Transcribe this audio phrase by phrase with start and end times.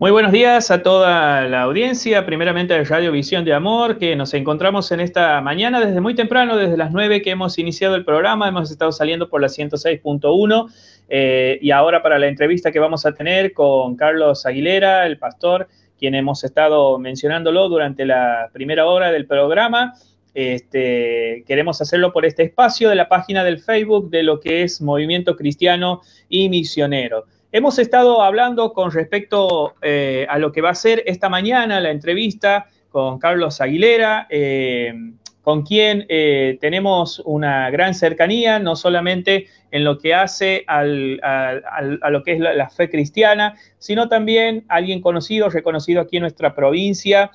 [0.00, 4.32] Muy buenos días a toda la audiencia, primeramente de Radio Visión de Amor, que nos
[4.32, 8.48] encontramos en esta mañana desde muy temprano, desde las 9 que hemos iniciado el programa,
[8.48, 10.72] hemos estado saliendo por la 106.1
[11.10, 15.68] eh, y ahora para la entrevista que vamos a tener con Carlos Aguilera, el pastor,
[15.98, 19.92] quien hemos estado mencionándolo durante la primera hora del programa.
[20.32, 24.80] Este, queremos hacerlo por este espacio de la página del Facebook de lo que es
[24.80, 27.26] Movimiento Cristiano y Misionero.
[27.52, 31.90] Hemos estado hablando con respecto eh, a lo que va a ser esta mañana la
[31.90, 34.94] entrevista con Carlos Aguilera, eh,
[35.42, 42.22] con quien eh, tenemos una gran cercanía, no solamente en lo que hace a lo
[42.22, 47.32] que es la, fe cristiana, sino también alguien conocido, reconocido aquí en nuestra provincia.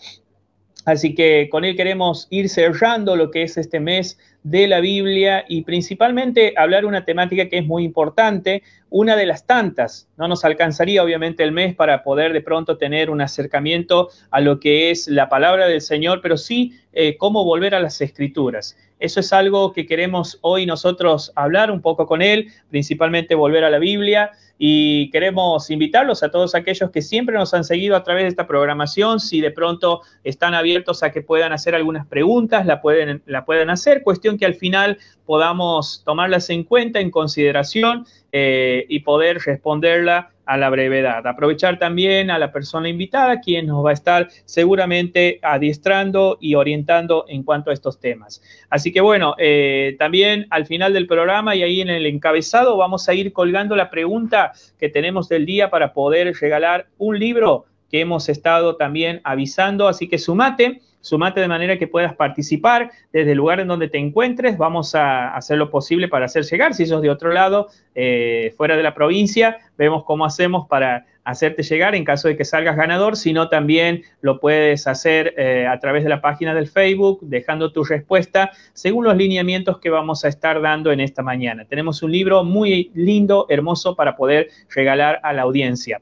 [0.84, 5.43] Así que con él queremos ir cerrando lo que es este mes de la Biblia
[5.48, 8.61] y principalmente hablar una temática que es muy importante,
[8.91, 10.07] una de las tantas.
[10.17, 14.59] No nos alcanzaría obviamente el mes para poder de pronto tener un acercamiento a lo
[14.59, 18.77] que es la palabra del Señor, pero sí eh, cómo volver a las escrituras.
[18.99, 23.71] Eso es algo que queremos hoy nosotros hablar un poco con él, principalmente volver a
[23.71, 28.23] la Biblia y queremos invitarlos a todos aquellos que siempre nos han seguido a través
[28.23, 32.81] de esta programación, si de pronto están abiertos a que puedan hacer algunas preguntas, la
[32.81, 38.85] pueden, la pueden hacer, cuestión que al final podamos tomarlas en cuenta, en consideración eh,
[38.87, 41.26] y poder responderla a la brevedad.
[41.27, 47.26] Aprovechar también a la persona invitada, quien nos va a estar seguramente adiestrando y orientando
[47.27, 48.41] en cuanto a estos temas.
[48.70, 53.10] Así que bueno, eh, también al final del programa y ahí en el encabezado vamos
[53.10, 58.02] a ir colgando la pregunta que tenemos del día para poder regalar un libro que
[58.02, 59.87] hemos estado también avisando.
[59.87, 63.99] Así que sumate sumate de manera que puedas participar desde el lugar en donde te
[63.99, 64.57] encuentres.
[64.57, 66.73] Vamos a hacer lo posible para hacer llegar.
[66.73, 71.62] Si sos de otro lado, eh, fuera de la provincia, vemos cómo hacemos para hacerte
[71.62, 76.03] llegar en caso de que salgas ganador, sino también lo puedes hacer eh, a través
[76.03, 80.59] de la página del Facebook, dejando tu respuesta según los lineamientos que vamos a estar
[80.59, 81.66] dando en esta mañana.
[81.66, 86.01] Tenemos un libro muy lindo, hermoso para poder regalar a la audiencia.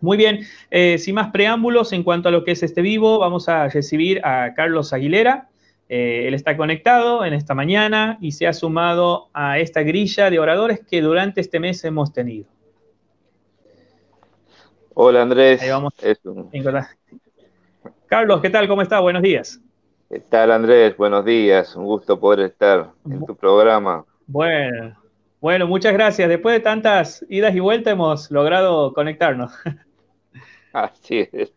[0.00, 0.40] Muy bien,
[0.70, 4.24] eh, sin más preámbulos en cuanto a lo que es este vivo, vamos a recibir
[4.24, 5.48] a Carlos Aguilera.
[5.88, 10.38] Eh, él está conectado en esta mañana y se ha sumado a esta grilla de
[10.38, 12.46] oradores que durante este mes hemos tenido.
[14.94, 15.60] Hola Andrés.
[18.06, 18.68] Carlos, ¿qué tal?
[18.68, 19.00] ¿Cómo está?
[19.00, 19.60] Buenos días.
[20.08, 20.96] ¿Qué tal Andrés?
[20.96, 21.74] Buenos días.
[21.74, 24.04] Un gusto poder estar en tu programa.
[24.26, 24.96] Bueno,
[25.44, 26.26] bueno, muchas gracias.
[26.26, 29.52] Después de tantas idas y vueltas hemos logrado conectarnos.
[30.72, 31.52] Así es.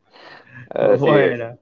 [1.00, 1.58] bueno.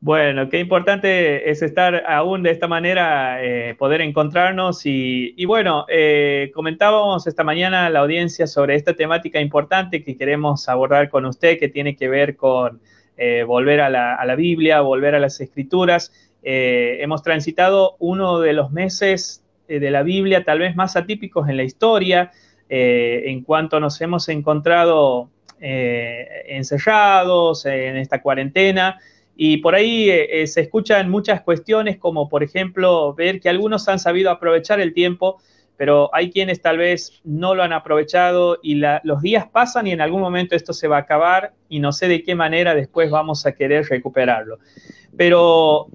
[0.00, 6.50] Bueno, qué importante es estar aún de esta manera, eh, poder encontrarnos y, bueno, eh,
[6.54, 11.58] comentábamos esta mañana a la audiencia sobre esta temática importante que queremos abordar con usted,
[11.58, 12.80] que tiene que ver con
[13.18, 16.14] eh, volver a la, a la, Biblia, volver a las escrituras.
[16.42, 19.41] hemos transitado uno de los meses
[19.80, 22.30] de la Biblia tal vez más atípicos en la historia,
[22.68, 25.30] en cuanto nos hemos encontrado
[25.64, 28.98] eh, encerrados en esta cuarentena.
[29.36, 33.88] Y por ahí eh, eh, se escuchan muchas cuestiones como, por ejemplo, ver que algunos
[33.88, 35.40] han sabido aprovechar el tiempo,
[35.76, 40.00] pero hay quienes tal vez no lo han aprovechado y los días pasan y en
[40.00, 43.46] algún momento esto se va a acabar y no sé de qué manera después vamos
[43.46, 44.58] a querer recuperarlo.
[45.16, 45.86] Pero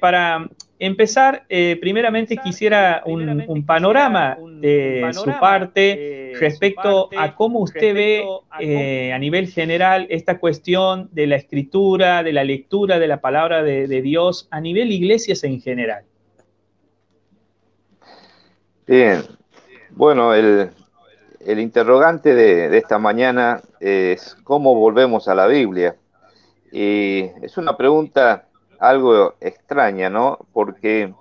[0.00, 0.48] para
[0.78, 1.46] empezar,
[1.80, 8.24] primeramente quisiera un, panorama de su parte respecto a cómo usted ve
[8.60, 13.62] eh, a nivel general esta cuestión de la escritura, de la lectura de la palabra
[13.62, 16.04] de, Dios a nivel iglesias en general.
[18.86, 19.22] Bien,
[19.90, 20.70] bueno, el,
[21.58, 25.96] interrogante de, esta mañana es cómo volvemos a la Biblia.
[26.70, 28.45] Y es una pregunta
[28.80, 30.38] algo extraña, ¿no?
[30.52, 31.14] Porque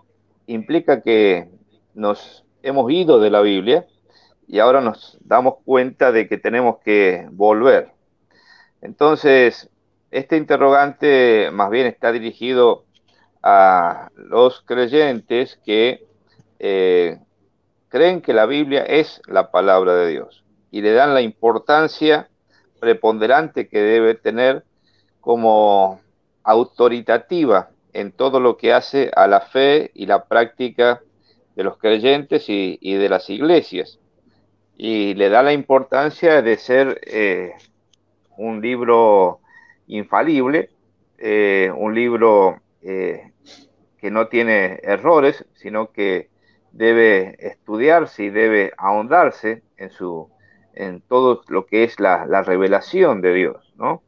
[0.47, 1.49] implica que
[1.93, 3.85] nos hemos ido de la Biblia,
[4.47, 7.91] y ahora nos damos cuenta de que tenemos que volver.
[8.81, 9.69] Entonces,
[10.11, 12.85] este interrogante más bien está dirigido
[13.41, 16.05] a los creyentes que
[16.59, 17.19] eh,
[17.89, 22.29] creen que la Biblia es la palabra de Dios y le dan la importancia
[22.79, 24.63] preponderante que debe tener
[25.21, 26.01] como
[26.45, 31.01] autoritativa en todo lo que hace a la fe y la práctica
[31.55, 33.99] de los creyentes y de las iglesias
[34.77, 37.53] y le da la importancia de ser eh,
[38.37, 39.39] un libro
[39.87, 40.69] infalible,
[41.17, 43.31] eh, un libro eh,
[43.97, 46.29] que no tiene errores, sino que
[46.71, 50.29] debe estudiarse y debe ahondarse en su,
[50.73, 54.03] en todo lo que es la, revelación de Dios, ¿no?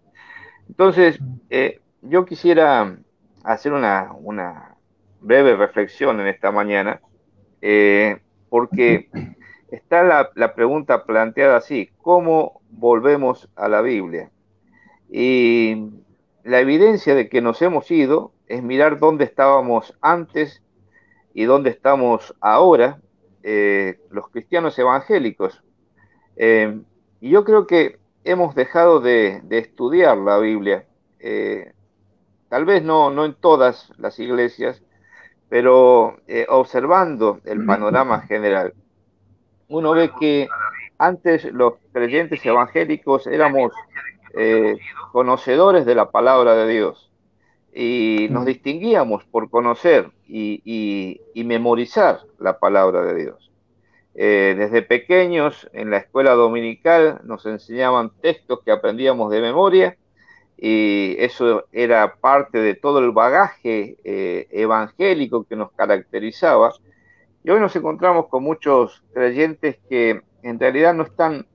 [0.67, 1.17] Entonces,
[2.01, 2.97] yo quisiera
[3.43, 4.75] hacer una,
[5.19, 7.01] breve reflexión en esta mañana,
[7.61, 9.09] eh, porque
[9.71, 14.31] está la, la, pregunta planteada así, ¿cómo volvemos a la Biblia?
[15.09, 15.89] Y
[16.43, 20.63] la evidencia de que nos hemos ido es mirar dónde estábamos antes
[21.33, 22.99] y dónde estamos ahora,
[23.43, 25.63] eh, los cristianos evangélicos.
[26.35, 26.81] Eh,
[27.21, 30.85] y yo creo que hemos dejado de, estudiar la Biblia,
[31.19, 31.73] eh,
[32.49, 34.81] tal vez no, no en todas las iglesias,
[35.49, 36.17] pero
[36.49, 38.73] observando el panorama general,
[39.69, 40.47] uno ve que
[40.97, 43.71] antes los creyentes evangélicos éramos
[45.13, 47.07] conocedores de la palabra de Dios
[47.79, 53.51] y nos distinguíamos por conocer y, memorizar la palabra de Dios.
[54.15, 59.95] Eh, desde pequeños en la escuela dominical nos enseñaban textos que aprendíamos de memoria
[60.57, 66.73] y eso era parte de todo el bagaje eh, evangélico que nos caracterizaba.
[67.43, 71.45] Y hoy nos encontramos con muchos creyentes que en realidad no están,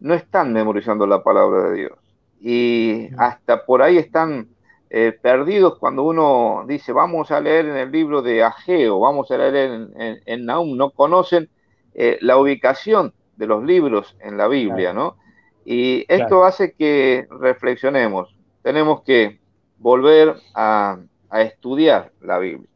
[0.00, 1.98] no están memorizando la palabra de Dios.
[2.40, 4.48] Y hasta por ahí están
[4.88, 9.36] eh, perdidos cuando uno dice vamos a leer en el libro de Ageo, vamos a
[9.36, 11.48] leer en, en, Nahum, no conocen
[11.94, 15.16] eh, la ubicación de los libros en la Biblia, ¿no?
[15.64, 18.35] Y esto hace que reflexionemos,
[18.66, 19.38] tenemos que
[19.78, 20.98] volver a,
[21.30, 22.68] estudiar la Biblia.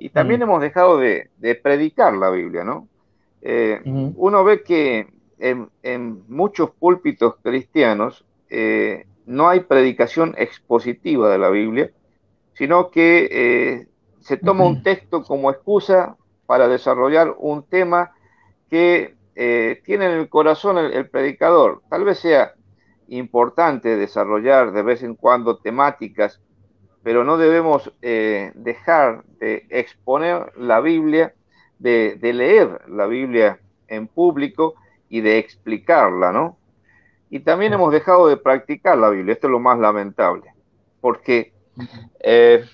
[0.00, 1.30] Y también hemos dejado de,
[1.62, 2.88] predicar la Biblia, ¿no?
[3.40, 5.06] Eh, uno ve que
[5.38, 8.24] en, en, muchos púlpitos cristianos
[9.24, 11.92] no hay predicación expositiva de la Biblia,
[12.54, 13.86] sino que eh,
[14.18, 16.16] se toma un texto como excusa
[16.46, 18.10] para desarrollar un tema
[18.68, 21.82] que eh, tiene en el corazón el, predicador.
[21.88, 22.53] Tal vez sea
[23.08, 26.40] importante desarrollar de vez en cuando temáticas,
[27.02, 31.34] pero no debemos eh, dejar de exponer la Biblia,
[31.78, 34.74] de, leer la Biblia en público
[35.08, 36.56] y de explicarla, ¿no?
[37.28, 39.34] Y también hemos dejado de practicar la Biblia.
[39.34, 40.54] Esto es lo más lamentable.
[41.00, 41.52] Porque
[42.20, 42.64] eh,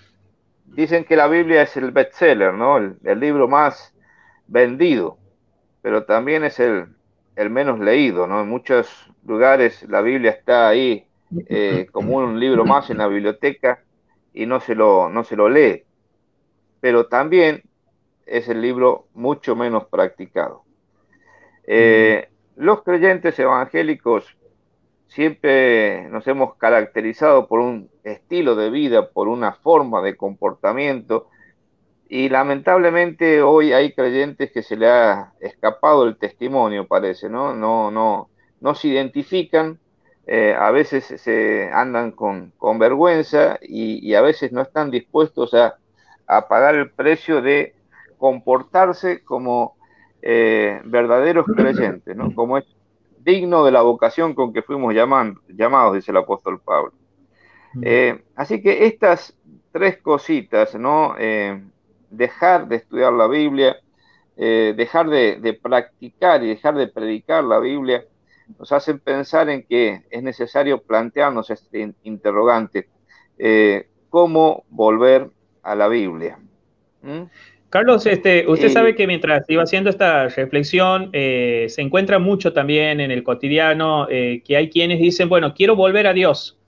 [0.67, 2.77] dicen que la Biblia es el bestseller, ¿no?
[2.77, 3.95] El, libro más
[4.47, 5.19] vendido,
[5.83, 6.89] pero también es el,
[7.49, 8.43] menos leído, ¿no?
[8.43, 8.87] En muchos
[9.25, 11.07] lugares la Biblia está ahí
[11.49, 13.83] eh, como un libro más en la biblioteca
[14.35, 15.85] y no se lo, no se lo lee.
[16.81, 17.63] Pero también
[18.27, 20.65] es el libro mucho menos practicado.
[21.67, 24.37] Eh, los creyentes evangélicos
[25.09, 31.29] siempre nos hemos caracterizado por un estilo de vida, por una forma de comportamiento,
[32.13, 37.55] y lamentablemente hoy hay creyentes que se le ha escapado el testimonio, parece, ¿no?
[37.55, 38.29] No, no,
[38.61, 39.79] no se identifican,
[40.27, 45.77] eh, a veces se andan con, vergüenza y, a veces no están dispuestos a,
[46.49, 47.77] pagar el precio de
[48.19, 49.77] comportarse como
[50.21, 52.35] eh, verdaderos creyentes, ¿no?
[52.35, 52.65] Como es
[53.21, 56.93] digno de la vocación con que fuimos llamados, dice el apóstol Pablo.
[57.75, 57.83] Mm.
[57.85, 59.37] Eh, así que estas
[59.71, 61.15] tres cositas, ¿no?
[62.11, 63.77] Eh, dejar de estudiar la Biblia,
[64.37, 68.05] eh, dejar de, practicar y dejar de predicar la Biblia,
[68.59, 72.89] nos hacen pensar en que es necesario plantearnos este interrogante,
[74.09, 75.31] ¿cómo volver
[75.63, 76.39] a la Biblia?
[77.03, 77.23] ¿Mm?
[77.71, 82.99] Carlos, este, usted sabe que mientras iba haciendo esta reflexión, eh, se encuentra mucho también
[82.99, 86.59] en el cotidiano eh, que hay quienes dicen, bueno, quiero volver a Dios,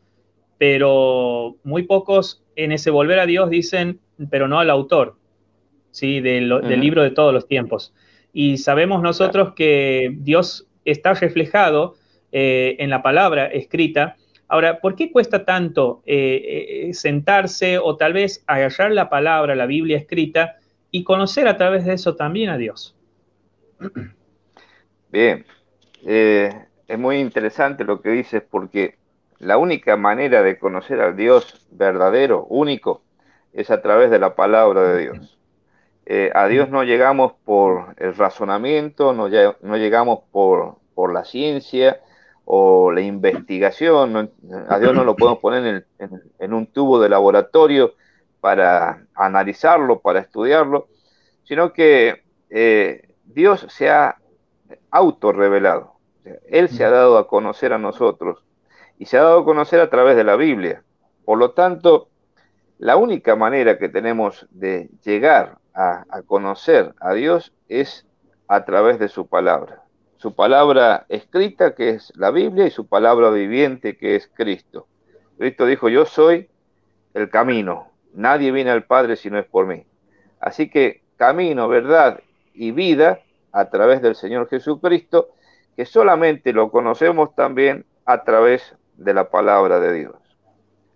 [0.59, 3.99] pero muy pocos en ese volver a Dios dicen,
[4.31, 5.17] pero no al autor,
[5.93, 6.21] ¿sí?
[6.21, 6.49] Del,
[6.81, 7.95] libro de todos los tiempos.
[8.33, 11.95] Y sabemos nosotros que Dios está reflejado
[12.33, 14.17] eh, en la palabra escrita.
[14.49, 16.03] Ahora, ¿por qué cuesta tanto
[16.93, 20.57] sentarse o tal vez agarrar la palabra, la Biblia escrita?
[20.93, 22.95] y conocer a través de eso también a Dios.
[25.11, 25.45] Bien,
[26.07, 28.97] eh, es muy interesante lo que dices porque
[29.39, 33.03] la única manera de conocer al Dios verdadero, único,
[33.53, 35.39] es a través de la palabra de Dios.
[36.05, 39.29] Eh, a Dios no llegamos por el razonamiento, no,
[39.61, 42.01] no llegamos por, por, la ciencia
[42.45, 44.31] o la investigación,
[44.69, 45.87] a Dios no lo podemos poner
[46.39, 47.95] en un tubo de laboratorio
[48.41, 50.89] para analizarlo, para estudiarlo,
[51.45, 54.17] sino que eh, Dios se ha
[54.91, 55.93] autorrevelado.
[56.49, 58.45] Él se ha dado a conocer a nosotros
[58.99, 60.83] y se ha dado a conocer a través de la Biblia.
[61.25, 62.09] Por lo tanto,
[62.79, 68.07] la única manera que tenemos de llegar a, conocer a Dios es
[68.49, 69.83] a través de su palabra.
[70.17, 74.87] su palabra escrita, que es la Biblia, y su palabra viviente, que es Cristo.
[75.37, 76.49] Cristo dijo, yo soy
[77.15, 79.85] el camino, nadie viene al Padre si no es por mí.
[80.39, 82.21] Así que camino, verdad
[82.55, 85.31] y vida a través del Señor Jesucristo,
[85.77, 90.17] que solamente lo conocemos también a través de la palabra de Dios.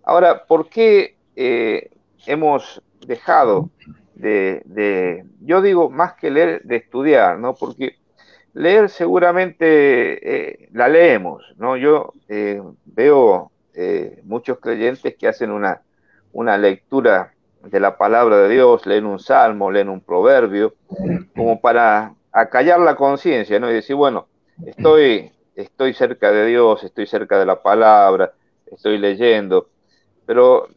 [0.03, 1.89] Ahora, ¿por qué eh,
[2.25, 3.69] hemos dejado
[4.17, 7.55] de, yo digo más que leer, de estudiar, ¿no?
[7.55, 7.97] Porque
[8.53, 11.77] leer seguramente eh, la leemos, ¿no?
[11.77, 15.81] Yo eh, veo eh, muchos creyentes que hacen una,
[16.33, 17.33] una lectura
[17.63, 20.73] de la palabra de Dios, leen un salmo, leen un proverbio,
[21.35, 23.69] como para acallar la conciencia, ¿no?
[23.69, 24.27] Y decir, bueno,
[24.65, 28.33] estoy, estoy cerca de Dios, estoy cerca de la palabra,
[28.71, 29.69] estoy leyendo,
[30.25, 30.67] pero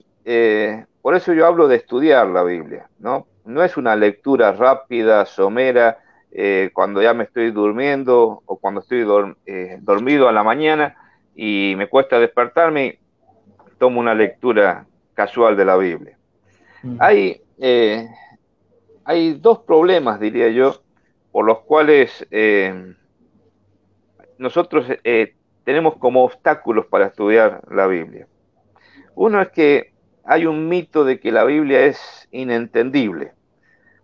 [1.03, 3.27] por eso yo hablo de estudiar la Biblia, ¿no?
[3.45, 5.99] No es una lectura rápida, somera,
[6.33, 9.05] eh, cuando ya me estoy durmiendo o cuando estoy
[9.47, 10.97] eh, dormido a la mañana
[11.35, 12.99] y me cuesta despertarme,
[13.79, 16.17] tomo una lectura casual de la Biblia.
[16.83, 16.97] Mm.
[17.01, 18.07] Hay, eh,
[19.05, 20.83] hay dos problemas, diría yo,
[21.33, 22.27] por los cuales
[24.39, 24.87] nosotros
[25.65, 28.27] tenemos como obstáculos para estudiar la Biblia.
[29.15, 29.90] Uno es que
[30.31, 33.33] hay un mito de que la Biblia es inentendible.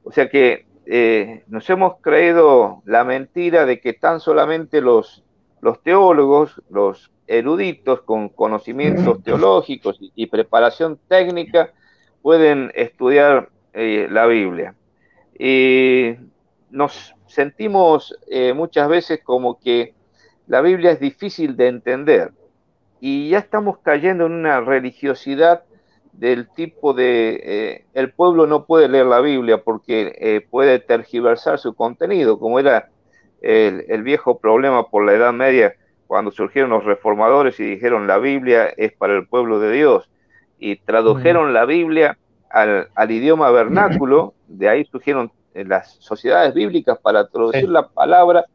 [0.03, 5.23] O sea que eh, nos hemos creído la mentira de que tan solamente los,
[5.61, 11.71] los teólogos, los eruditos con conocimientos teológicos y, preparación técnica
[12.23, 14.75] pueden estudiar eh, la Biblia.
[15.39, 16.17] Y
[16.71, 19.95] nos sentimos eh, muchas veces como que
[20.49, 22.33] la Biblia es difícil de entender
[23.01, 25.63] y ya estamos cayendo en una religiosidad
[26.19, 31.59] del tipo de eh, el pueblo no puede leer la Biblia porque eh, puede tergiversar
[31.59, 32.89] su contenido, como era
[33.43, 35.75] el, viejo problema por la Edad Media
[36.07, 40.09] cuando surgieron los reformadores y dijeron la Biblia es para el pueblo de Dios
[40.59, 42.19] y tradujeron la Biblia
[42.51, 48.47] al, idioma vernáculo, de ahí surgieron eh, las sociedades bíblicas para traducir la palabra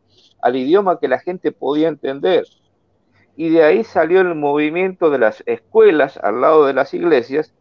[0.42, 2.46] al idioma que la gente podía entender
[3.36, 7.54] y de ahí salió el movimiento de las escuelas al lado de las iglesias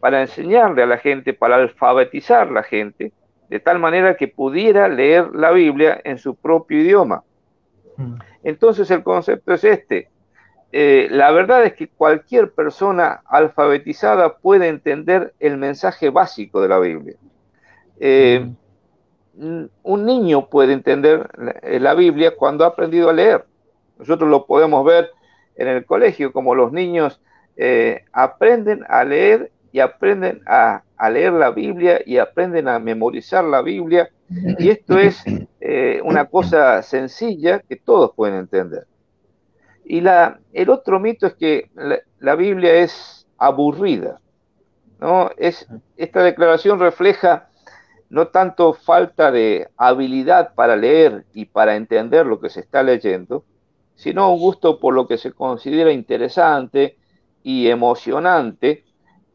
[0.00, 3.12] para enseñarle a la gente, para alfabetizar a la gente,
[3.48, 7.24] de tal manera que pudiera leer la Biblia en su propio idioma.
[7.96, 8.14] Mm.
[8.44, 10.08] Entonces el concepto es este.
[10.70, 16.78] Eh, la verdad es que cualquier persona alfabetizada puede entender el mensaje básico de la
[16.78, 17.16] Biblia.
[17.98, 18.46] Eh,
[19.34, 19.64] mm.
[19.82, 21.28] un niño puede entender
[21.62, 23.44] la Biblia cuando ha aprendido a leer.
[23.98, 25.10] Nosotros lo podemos ver
[25.56, 27.20] en el colegio, como los niños
[27.56, 33.62] eh, aprenden a leer y aprenden a, leer la Biblia y aprenden a memorizar la
[33.62, 34.10] Biblia.
[34.58, 35.22] Y esto es
[35.60, 38.86] eh, una cosa sencilla que todos pueden entender.
[39.84, 41.70] Y la, el otro mito es que
[42.20, 44.20] la, Biblia es aburrida.
[45.00, 45.30] ¿no?
[45.36, 47.48] Es, esta declaración refleja
[48.10, 53.44] no tanto falta de habilidad para leer y para entender lo que se está leyendo,
[53.98, 56.96] sino un gusto por lo que se considera interesante
[57.42, 58.84] y emocionante.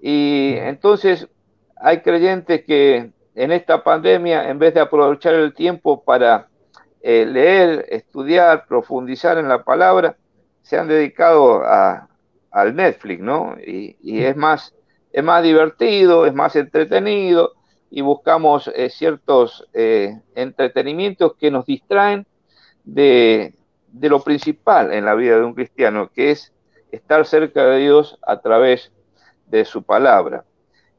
[0.02, 1.28] Y entonces
[1.76, 6.48] hay creyentes que en esta pandemia, en vez de aprovechar el tiempo para
[7.02, 10.16] eh, leer, estudiar, profundizar en la palabra,
[10.62, 12.08] se han dedicado a,
[12.50, 13.58] al Netflix, ¿no?
[13.60, 14.74] Y, es, más,
[15.12, 17.52] es más divertido, es más entretenido
[17.90, 22.26] y buscamos eh, ciertos eh, entretenimientos que nos distraen
[22.86, 23.56] de,
[23.94, 26.52] de lo principal en la vida de un cristiano, que es
[26.92, 28.92] estar cerca de Dios a través
[29.48, 30.44] de su palabra.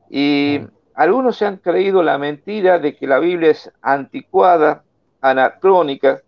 [0.08, 0.60] Y
[0.94, 4.84] algunos se han creído la mentira de que la Biblia es anticuada,
[5.20, 6.22] anacrónica,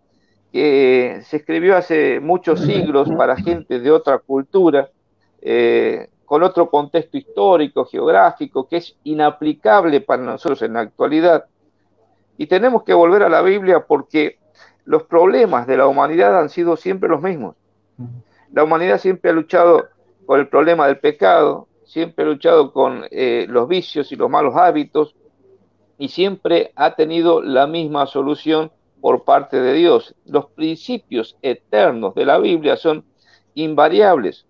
[0.51, 4.89] que se escribió hace muchos siglos para gente de otra cultura,
[5.41, 11.45] eh, con otro contexto histórico, geográfico, que es inaplicable para nosotros en la actualidad.
[12.37, 14.37] Y tenemos que volver a la Biblia porque
[14.87, 17.55] los problemas de la humanidad han sido siempre los mismos.
[18.53, 19.89] La humanidad siempre ha luchado
[20.25, 24.55] con el problema del pecado, siempre ha luchado con eh, los vicios y los malos
[24.55, 25.13] hábitos
[25.97, 30.15] y siempre ha tenido la misma solución por parte de Dios.
[30.25, 33.03] Los principios eternos de la Biblia son
[33.55, 34.45] invariables.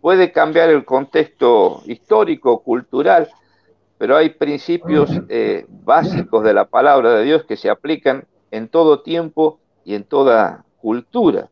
[0.00, 3.28] Puede cambiar el contexto histórico, cultural,
[3.98, 9.02] pero hay principios eh, básicos de la palabra de Dios que se aplican en todo
[9.02, 11.48] tiempo y en toda cultura.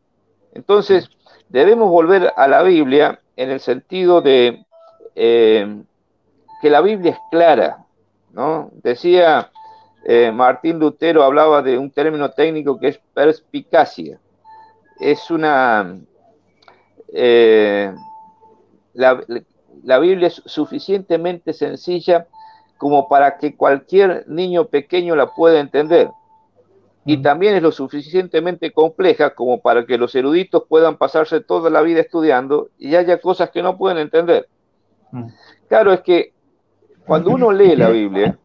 [0.53, 1.09] Entonces,
[1.49, 4.65] debemos volver a la Biblia en el sentido de
[5.15, 5.81] eh,
[6.61, 7.85] que la Biblia es clara,
[8.33, 8.69] ¿no?
[8.83, 9.51] Decía
[10.03, 14.19] eh, Martín Lutero, hablaba de un término técnico que es perspicacia.
[14.99, 15.97] es una...
[17.13, 17.93] Eh,
[18.93, 22.27] la, Biblia es suficientemente sencilla
[22.77, 26.09] como para que cualquier niño pequeño la pueda entender.
[27.05, 31.81] Y también es lo suficientemente compleja como para que los eruditos puedan pasarse toda la
[31.81, 34.49] vida estudiando y haya cosas que no pueden entender.
[35.69, 36.33] Claro, es que
[37.05, 38.37] cuando uno lee la Biblia,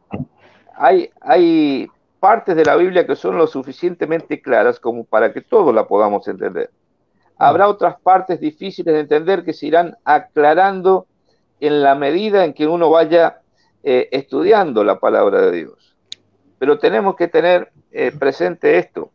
[0.77, 1.89] hay, hay
[2.21, 6.29] partes de la Biblia que son lo suficientemente claras como para que todos la podamos
[6.29, 6.71] entender.
[7.39, 11.07] Habrá otras partes difíciles de entender que se irán aclarando
[11.61, 13.41] en la medida en que uno vaya
[13.83, 15.97] eh, estudiando la palabra de Dios.
[16.59, 19.11] Pero tenemos que tener eh, presente esto.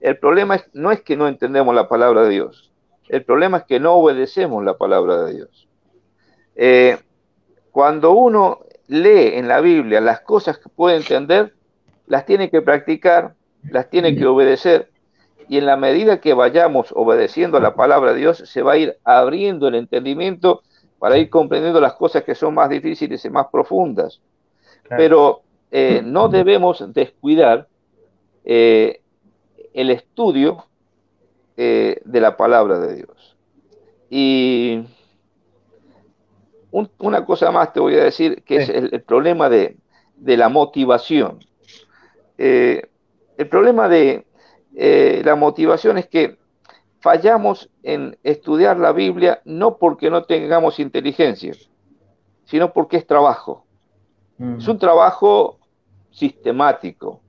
[0.00, 2.70] El problema no es que no entendemos la palabra de Dios.
[3.08, 5.68] El problema es que no obedecemos la palabra de Dios.
[6.54, 6.98] Eh,
[7.70, 11.54] cuando uno lee en la Biblia las cosas que puede entender,
[12.06, 13.34] las tiene que practicar,
[13.70, 14.90] las tiene que obedecer.
[15.48, 18.98] Y en la medida que vayamos obedeciendo la palabra de Dios, se va a ir
[19.04, 20.62] abriendo el entendimiento
[20.98, 24.20] para ir comprendiendo las cosas que son más difíciles y más profundas.
[24.88, 27.68] Pero eh, no debemos descuidar
[28.50, 29.02] eh,
[29.74, 30.64] el estudio
[31.58, 33.36] eh, de la palabra de Dios.
[34.08, 34.84] Y
[36.70, 39.76] una cosa más te voy a decir, que es el, problema de,
[40.16, 41.40] la motivación.
[42.38, 42.88] Eh,
[43.36, 44.24] el problema de
[45.22, 46.38] la motivación es que
[47.00, 51.52] fallamos en estudiar la Biblia no porque no tengamos inteligencia,
[52.46, 53.66] sino porque es trabajo.
[54.38, 54.56] Mm.
[54.56, 55.58] Es un trabajo
[56.10, 57.20] sistemático,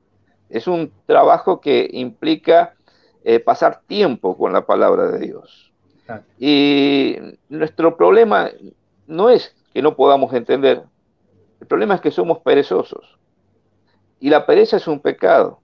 [0.50, 2.75] es un trabajo que implica
[3.24, 5.72] eh, pasar tiempo con la palabra de Dios.
[6.39, 7.18] Y
[7.50, 8.50] nuestro problema
[9.06, 10.84] no es que no podamos entender,
[11.62, 13.20] el problema es que somos perezosos.
[14.20, 15.60] Y la pereza es un pecado.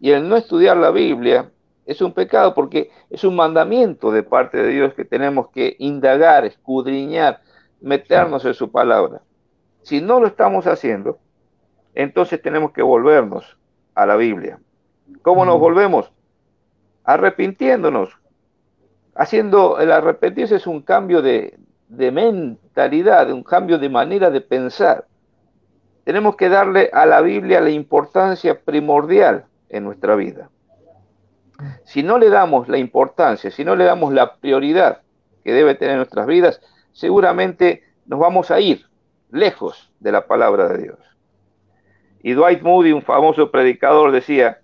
[0.00, 1.50] Y el no estudiar la Biblia
[1.86, 6.44] es un pecado porque es un mandamiento de parte de Dios que tenemos que indagar,
[6.44, 7.40] escudriñar,
[7.80, 9.22] meternos en su palabra.
[9.82, 11.18] Si no lo estamos haciendo,
[11.94, 13.56] entonces tenemos que volvernos
[13.94, 14.58] a la Biblia.
[15.22, 16.12] ¿Cómo nos volvemos?
[17.04, 18.10] Arrepintiéndonos.
[19.14, 25.06] Haciendo el arrepentirse es un cambio de, de mentalidad, un cambio de manera de pensar.
[26.04, 30.50] Tenemos que darle a la Biblia la importancia primordial en nuestra vida.
[31.84, 35.02] Si no le damos la importancia, si no le damos la prioridad
[35.44, 36.60] que debe tener nuestras vidas,
[36.92, 38.86] seguramente nos vamos a ir
[39.30, 40.98] lejos de la palabra de Dios.
[42.22, 44.60] Y Dwight Moody, un famoso predicador, decía,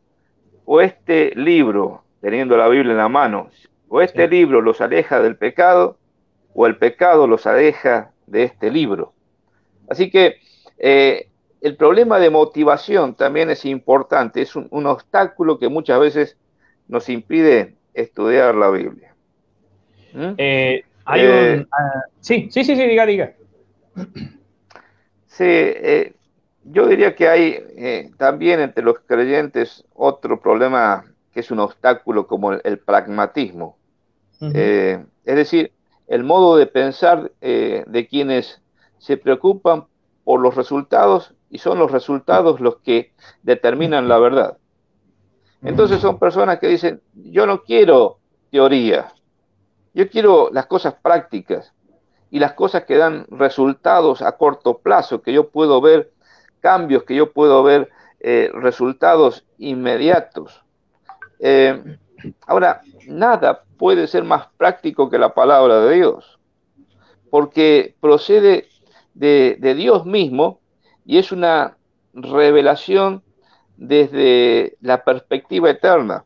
[0.64, 3.50] o este libro, teniendo la Biblia en la mano,
[3.88, 5.96] o este libro los aleja del pecado,
[6.54, 9.12] o el pecado los aleja de este libro.
[9.88, 10.36] Así que
[10.78, 11.28] eh,
[11.60, 16.36] el problema de motivación también es importante, es un, obstáculo que muchas veces
[16.86, 19.14] nos impide estudiar la Biblia.
[20.12, 20.34] ¿Mm?
[20.36, 23.32] Eh, hay un, eh, ah, sí, sí, sí, sí, diga, diga.
[25.26, 25.44] Sí,
[26.70, 32.52] yo diría que hay también entre los creyentes otro problema que es un obstáculo como
[32.52, 33.76] el, pragmatismo.
[34.40, 35.72] es decir,
[36.08, 38.60] el modo de pensar eh, de quienes
[38.98, 39.86] se preocupan
[40.24, 44.58] por los resultados y son los resultados los que determinan la verdad.
[45.62, 48.18] Entonces son personas que dicen, yo no quiero
[48.50, 49.12] teoría,
[49.92, 51.74] yo quiero las cosas prácticas
[52.30, 56.12] y las cosas que dan resultados a corto plazo, que yo puedo ver
[56.58, 57.88] cambios, que yo puedo ver
[58.20, 60.62] eh, resultados inmediatos.
[61.40, 61.98] Eh,
[62.46, 66.38] ahora, nada puede ser más práctico que la palabra de Dios,
[67.30, 68.68] porque procede
[69.14, 70.60] de, Dios mismo
[71.04, 71.76] y es una
[72.12, 73.22] revelación
[73.76, 76.24] desde la perspectiva eterna.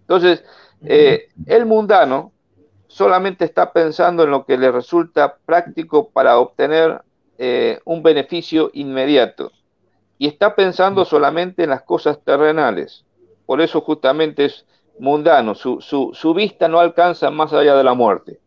[0.00, 0.44] Entonces,
[0.82, 2.32] eh, el mundano
[2.86, 7.02] solamente está pensando en lo que le resulta práctico para obtener
[7.38, 9.52] eh, un beneficio inmediato
[10.18, 13.04] y está pensando solamente en las cosas terrenales.
[13.46, 14.66] Por eso justamente es
[14.98, 18.40] mundano, su, su, vista no alcanza más allá de la muerte.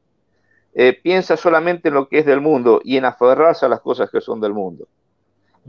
[0.73, 4.10] Eh, piensa solamente en lo que es del mundo y en aferrarse a las cosas
[4.10, 4.88] que son del mundo.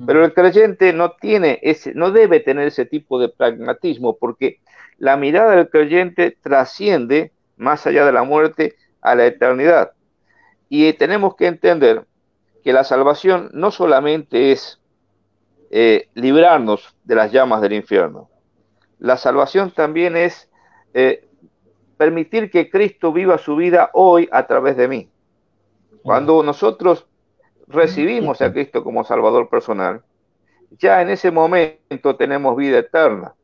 [0.07, 4.59] Pero el creyente no tiene ese, no debe tener ese tipo de pragmatismo, porque
[4.99, 9.93] la mirada del creyente trasciende más allá de la muerte a la eternidad.
[10.69, 12.07] Y tenemos que entender
[12.63, 14.81] que la salvación no solamente es
[15.71, 18.29] eh, librarnos de las llamas del infierno,
[18.99, 20.49] la salvación también es
[20.95, 21.29] eh,
[21.97, 25.11] permitir que Cristo viva su vida hoy a través de mí.
[26.03, 27.07] Cuando nosotros
[27.67, 30.03] recibimos a Cristo como Salvador personal,
[30.79, 33.35] ya en ese momento tenemos vida eterna.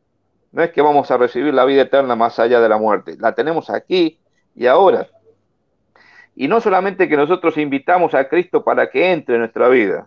[0.53, 3.35] No es que vamos a recibir la vida eterna más allá de la muerte, la
[3.35, 4.19] tenemos aquí
[4.55, 5.09] y ahora.
[6.41, 10.07] Y no solamente que nosotros invitamos a Cristo para que entre en nuestra vida,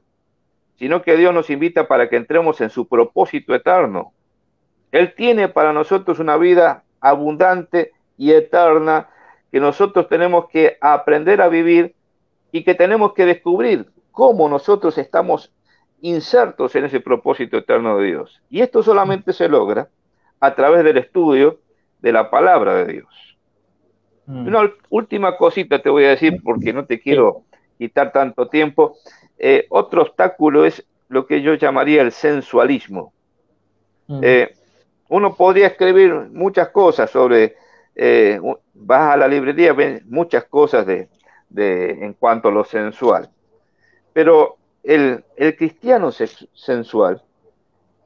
[0.78, 4.14] sino que Dios nos invita para que entremos en su propósito eterno.
[4.94, 9.10] Él tiene para nosotros una vida abundante y eterna
[9.52, 11.96] que nosotros tenemos que aprender a vivir
[12.54, 15.52] y que tenemos que descubrir cómo nosotros estamos
[16.00, 18.42] insertos en ese propósito eterno de Dios.
[18.50, 19.90] Y esto solamente se logra
[20.40, 21.60] a través del estudio
[22.00, 23.31] de la palabra de Dios.
[24.32, 24.48] Mm.
[24.48, 27.44] Una última cosita te voy a decir porque no te quiero
[27.78, 28.96] quitar tanto tiempo.
[29.38, 33.12] Eh, otro obstáculo es lo que yo llamaría el sensualismo.
[34.08, 34.20] Mm.
[34.24, 34.54] Eh,
[35.10, 37.58] uno podría escribir muchas cosas sobre,
[37.96, 38.40] eh,
[38.74, 41.10] vas a la librería, ven muchas cosas de,
[41.56, 43.30] en cuanto a lo sensual.
[44.14, 47.22] Pero el, el cristiano sensual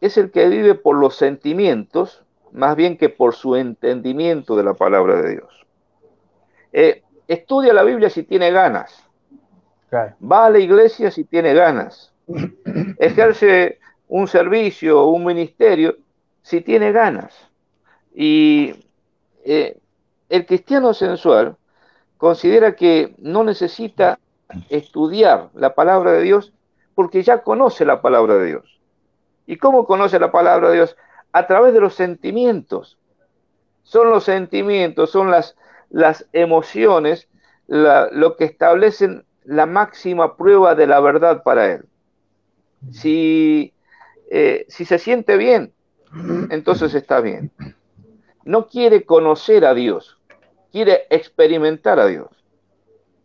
[0.01, 4.73] es el que vive por los sentimientos más bien que por su entendimiento de la
[4.73, 5.64] palabra de Dios.
[6.77, 9.01] Eh, estudia la Biblia si tiene ganas.
[9.93, 12.11] Va a la iglesia si tiene ganas.
[12.99, 15.95] Ejerce un servicio o un ministerio
[16.41, 17.33] si tiene ganas.
[18.13, 18.75] Y
[19.45, 19.77] eh,
[20.27, 21.55] el cristiano sensual
[22.17, 24.19] considera que no necesita
[24.67, 26.51] estudiar la palabra de Dios
[26.93, 28.81] porque ya conoce la palabra de Dios.
[29.47, 30.97] ¿Y cómo conoce la palabra de Dios?
[31.31, 32.97] A través de los sentimientos.
[33.83, 35.55] Son los sentimientos, son las,
[35.89, 37.27] las emociones
[37.67, 41.85] lo que establecen la máxima prueba de la verdad para él.
[42.91, 43.73] Si,
[44.29, 45.73] eh, si se siente bien,
[46.49, 47.51] entonces está bien.
[48.43, 50.19] No quiere conocer a Dios,
[50.71, 52.29] quiere experimentar a Dios.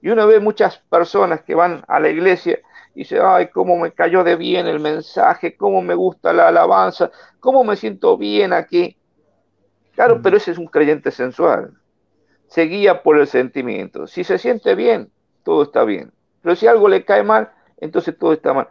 [0.03, 2.59] Y uno ve muchas personas que van a la iglesia
[2.95, 7.11] y dice, ay, cómo me cayó de bien el mensaje, cómo me gusta la alabanza,
[7.39, 8.97] cómo me siento bien aquí.
[9.93, 11.80] Claro, pero ese es un creyente sensual.
[12.51, 14.09] Se guía por el sentimiento.
[14.09, 15.13] Si se siente bien,
[15.45, 16.13] todo está bien.
[16.43, 18.67] Pero si algo le cae mal, entonces todo está mal.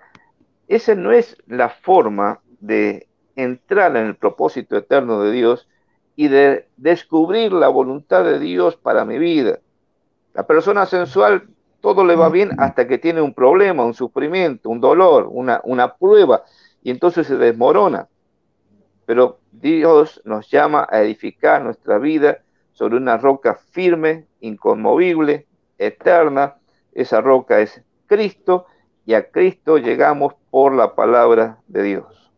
[0.67, 5.69] Esa no es la forma de entrar en el propósito eterno de Dios
[6.17, 9.59] y de descubrir la voluntad de Dios para mi vida.
[10.33, 11.47] La persona sensual
[11.79, 15.95] todo le va bien hasta que tiene un problema, un sufrimiento, un dolor, una, una
[15.95, 16.43] prueba,
[16.83, 18.09] y entonces se desmorona.
[19.05, 22.39] Pero Dios nos llama a edificar nuestra vida
[22.79, 26.55] sobre una roca firme, inconmovible, eterna.
[26.93, 28.67] Esa roca es Cristo
[29.05, 32.31] y a Cristo llegamos por la palabra de Dios.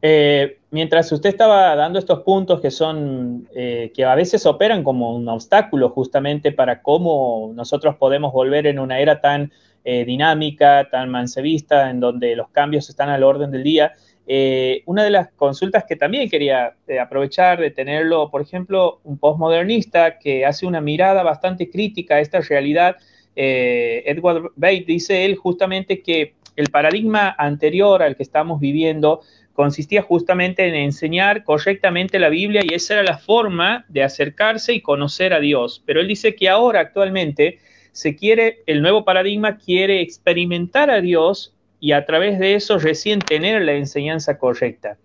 [0.00, 5.16] Eh, mientras usted estaba dando estos puntos que son, eh, que a veces operan como
[5.16, 9.50] un obstáculo justamente para cómo nosotros podemos volver en una era tan
[9.82, 13.94] eh, dinámica, tan mansevista, en donde los cambios están al orden del día,
[14.26, 20.44] una de las consultas que también quería aprovechar de tenerlo, por ejemplo, un postmodernista que
[20.44, 22.96] hace una mirada bastante crítica a esta realidad,
[23.34, 29.20] Edward Bates dice él justamente que el paradigma anterior al que estamos viviendo
[29.52, 34.82] consistía justamente en enseñar correctamente la Biblia y esa era la forma de acercarse y
[34.82, 35.82] conocer a Dios.
[35.86, 37.58] Pero él dice que ahora actualmente
[37.92, 43.20] se quiere, el nuevo paradigma quiere experimentar a Dios y a través de eso recién
[43.20, 44.96] tener la enseñanza correcta.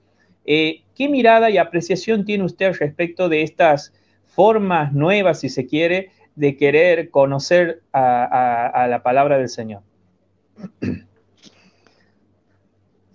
[0.46, 3.94] Eh, ¿Qué mirada y apreciación tiene usted respecto de estas
[4.26, 9.82] formas nuevas, si se quiere, de querer conocer a la palabra del Señor?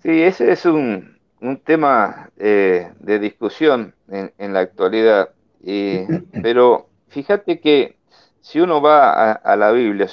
[0.03, 5.29] Sí, ese es un, un tema eh, de discusión en, la actualidad,
[6.41, 7.97] pero fíjate que
[8.41, 10.07] si uno va a, la Biblia,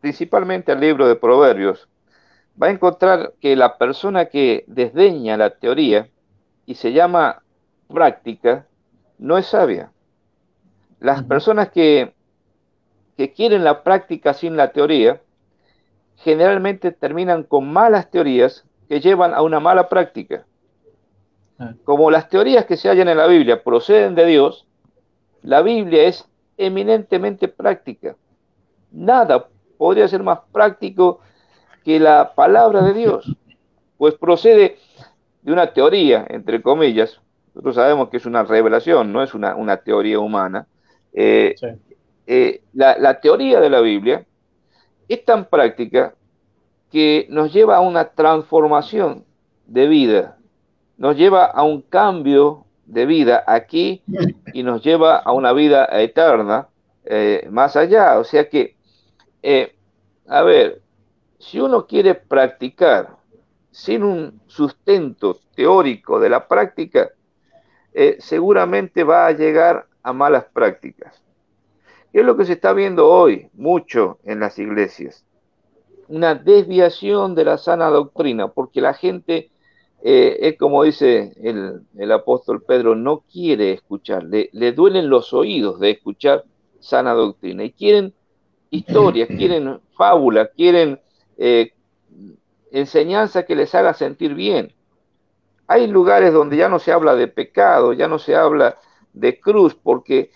[0.00, 1.88] principalmente al libro de Proverbios,
[2.60, 6.08] va a encontrar que la persona que desdeña la teoría
[6.66, 7.42] y se llama
[7.88, 8.66] práctica,
[9.18, 9.92] no es sabia.
[11.00, 12.14] Las personas que,
[13.16, 15.20] que quieren la práctica sin la teoría,
[16.16, 20.46] generalmente terminan con malas teorías que llevan a una mala práctica.
[21.58, 21.74] Ah.
[21.84, 24.66] Como las teorías que se hallan en la Biblia proceden de Dios,
[25.42, 28.16] la Biblia es eminentemente práctica.
[28.90, 31.20] Nada podría ser más práctico
[31.84, 33.36] que la palabra de Dios,
[33.98, 34.76] pues procede
[35.42, 37.20] de una teoría, entre comillas.
[37.48, 40.66] Nosotros sabemos que es una revelación, no es una, teoría humana.
[41.12, 41.54] Eh,
[42.26, 44.24] eh, la, la teoría de la Biblia
[45.08, 46.14] es tan práctica
[46.90, 49.24] que nos lleva a una transformación
[49.66, 50.38] de vida,
[50.96, 54.02] nos lleva a un cambio de vida aquí
[54.52, 56.68] y nos lleva a una vida eterna
[57.04, 58.18] eh, más allá.
[58.18, 58.76] O sea que,
[59.42, 59.74] eh,
[60.26, 60.80] a ver,
[61.38, 63.16] si uno quiere practicar
[63.70, 67.10] sin un sustento teórico de la práctica,
[67.92, 71.24] eh, seguramente va a llegar a malas prácticas.
[72.12, 75.24] ¿Qué es lo que se está viendo hoy mucho en las iglesias?
[76.06, 79.50] Una desviación de la sana doctrina, porque la gente,
[80.04, 85.90] eh, es como dice el, apóstol Pedro, no quiere escuchar, le, duelen los oídos de
[85.90, 86.44] escuchar
[86.78, 88.14] sana doctrina y quieren
[88.70, 91.00] historias, quieren fábulas, quieren
[91.38, 91.72] eh,
[92.70, 94.72] enseñanza que les haga sentir bien.
[95.66, 98.78] Hay lugares donde ya no se habla de pecado, ya no se habla
[99.12, 100.30] de cruz, porque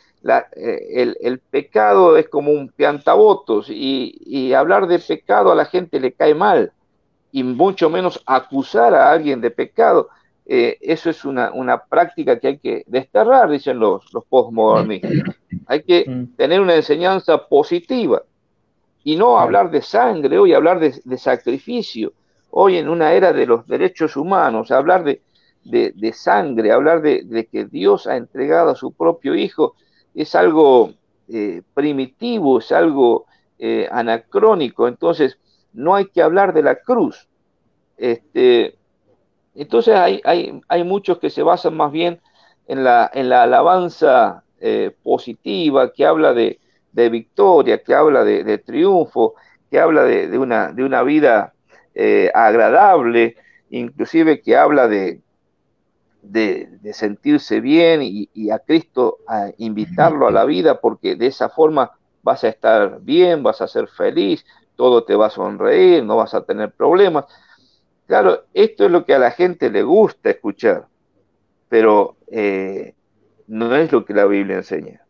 [0.57, 6.13] eh, el, pecado es como un piantabotos y, hablar de pecado a la gente le
[6.13, 6.73] cae mal
[7.31, 10.09] y mucho menos acusar a alguien de pecado.
[10.47, 11.53] Eh, eso es una,
[11.91, 15.37] práctica que hay que desterrar, dicen los, los postmodernistas.
[15.67, 18.23] Hay que tener una enseñanza positiva
[19.09, 22.13] y no hablar de sangre hoy, hablar de sacrificio.
[22.51, 25.23] Hoy en una era de los derechos humanos, hablar de,
[25.65, 29.77] de, sangre, hablar de, que Dios ha entregado a su propio Hijo,
[30.15, 30.93] es algo
[31.27, 33.25] eh, primitivo, es algo
[33.59, 35.39] eh, anacrónico, entonces
[35.73, 37.31] no hay que hablar de la cruz.
[37.97, 38.77] Este,
[39.55, 42.21] entonces hay, hay, hay muchos que se basan más bien
[42.67, 46.61] en la, en la alabanza eh, positiva, que habla de,
[46.93, 49.35] victoria, que habla de, triunfo,
[49.71, 51.55] que habla de, una, de una vida
[52.35, 53.37] agradable,
[53.71, 55.21] inclusive que habla de,
[56.23, 61.93] de, sentirse bien y, a Cristo a invitarlo a la vida porque de esa forma
[62.23, 64.45] vas a estar bien, vas a ser feliz,
[64.77, 67.25] todo te va a sonreír, no vas a tener problemas.
[68.07, 70.87] Claro, esto es lo que a la gente le gusta escuchar,
[71.69, 72.95] pero eh,
[73.47, 75.03] no es lo que la Biblia enseña.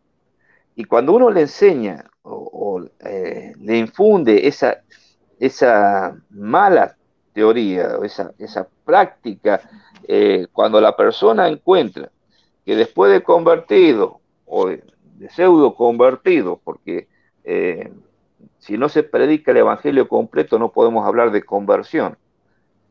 [0.78, 4.78] Y cuando uno le enseña o, eh, le infunde esa,
[5.40, 6.96] esa mala
[7.32, 9.60] teoría, esa, esa práctica
[10.06, 12.12] eh, cuando la persona encuentra
[12.64, 14.84] que después de convertido o de,
[15.30, 17.08] pseudo convertido, porque
[17.42, 17.92] eh,
[18.60, 22.16] si no se predica el evangelio completo no podemos hablar de conversión.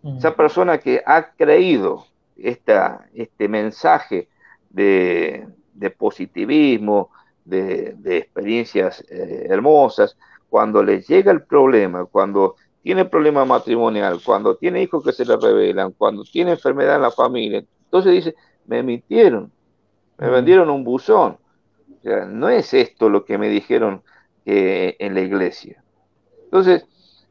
[0.03, 4.27] Esa persona que ha creído esta, este mensaje
[4.69, 5.47] de,
[5.97, 7.11] positivismo,
[7.47, 10.17] de, experiencias eh, hermosas,
[10.49, 15.35] cuando le llega el problema, cuando tiene problema matrimonial, cuando tiene hijos que se le
[15.37, 19.51] revelan, cuando tiene enfermedad en la familia, entonces dice, me mintieron,
[20.17, 21.37] me vendieron un buzón.
[21.99, 24.03] O sea, no es esto lo que me dijeron
[24.45, 25.83] eh, en la iglesia.
[26.45, 26.85] Entonces,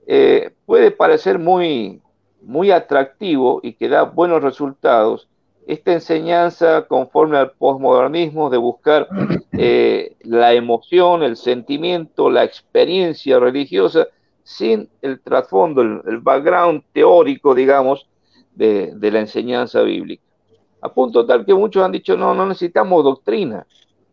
[0.07, 2.03] eh, puede parecer muy,
[2.43, 5.29] muy atractivo y que da buenos resultados
[5.67, 9.09] esta enseñanza conforme al posmodernismo de buscar
[9.53, 14.07] eh, la emoción, el sentimiento, la experiencia religiosa
[14.45, 18.09] sin el trasfondo, el, background teórico, digamos,
[18.55, 20.23] de, la enseñanza bíblica.
[20.83, 23.67] A punto tal que muchos han dicho, no, no necesitamos doctrina,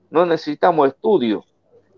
[0.09, 1.45] no necesitamos estudio.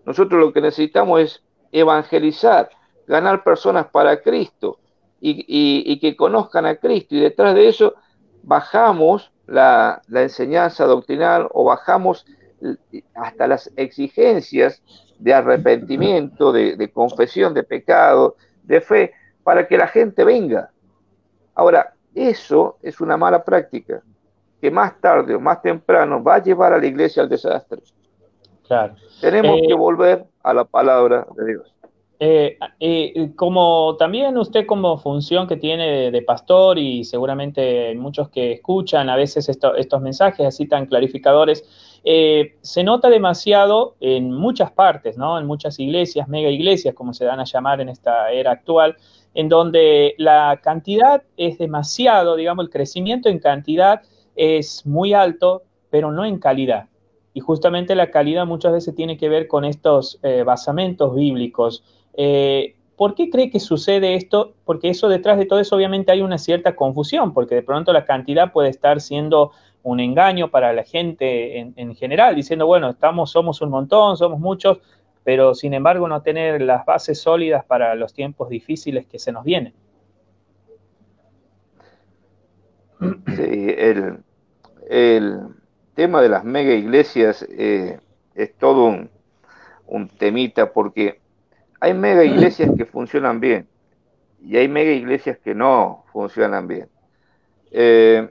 [0.04, 1.42] Nosotros lo que necesitamos es
[1.72, 2.68] evangelizar,
[3.06, 4.78] ganar personas para Cristo
[5.18, 7.14] y, que conozcan a Cristo.
[7.14, 7.94] Y detrás de eso
[8.42, 12.26] bajamos la, la enseñanza doctrinal o bajamos
[13.14, 14.82] hasta las exigencias
[15.18, 20.70] de arrepentimiento, de, confesión de pecado, de fe, para que la gente venga.
[21.54, 24.02] Ahora, eso es una mala práctica
[24.60, 27.80] que más tarde o más temprano va a llevar a la iglesia al desastre.
[28.66, 28.96] Claro.
[29.20, 31.75] Tenemos que eh, volver a la palabra de Dios.
[32.18, 38.52] Eh, eh, como también usted como función que tiene de, pastor y seguramente muchos que
[38.52, 41.64] escuchan a veces estos mensajes así tan clarificadores,
[42.04, 45.38] eh, se nota demasiado en muchas partes, ¿no?
[45.38, 48.96] En muchas iglesias, mega iglesias, como se dan a llamar en esta era actual,
[49.34, 54.00] en donde la cantidad es demasiado, digamos, el crecimiento en cantidad
[54.36, 56.86] es muy alto, pero no en calidad.
[57.34, 61.84] Y justamente la calidad muchas veces tiene que ver con estos basamentos bíblicos,
[62.16, 64.54] eh, ¿Por qué cree que sucede esto?
[64.64, 68.06] Porque eso detrás de todo eso obviamente hay una cierta confusión, porque de pronto la
[68.06, 69.52] cantidad puede estar siendo
[69.82, 74.78] un engaño para la gente en, general, diciendo, bueno, estamos, somos un montón, somos muchos,
[75.24, 79.44] pero sin embargo no tener las bases sólidas para los tiempos difíciles que se nos
[79.44, 79.74] vienen.
[82.98, 83.74] Sí,
[84.88, 85.38] el,
[85.94, 87.98] tema de las mega iglesias eh,
[88.34, 89.10] es todo un,
[89.86, 91.20] un temita porque
[91.80, 93.68] hay mega iglesias que funcionan bien
[94.42, 96.88] y hay mega iglesias que no funcionan bien.
[97.70, 98.30] Eh,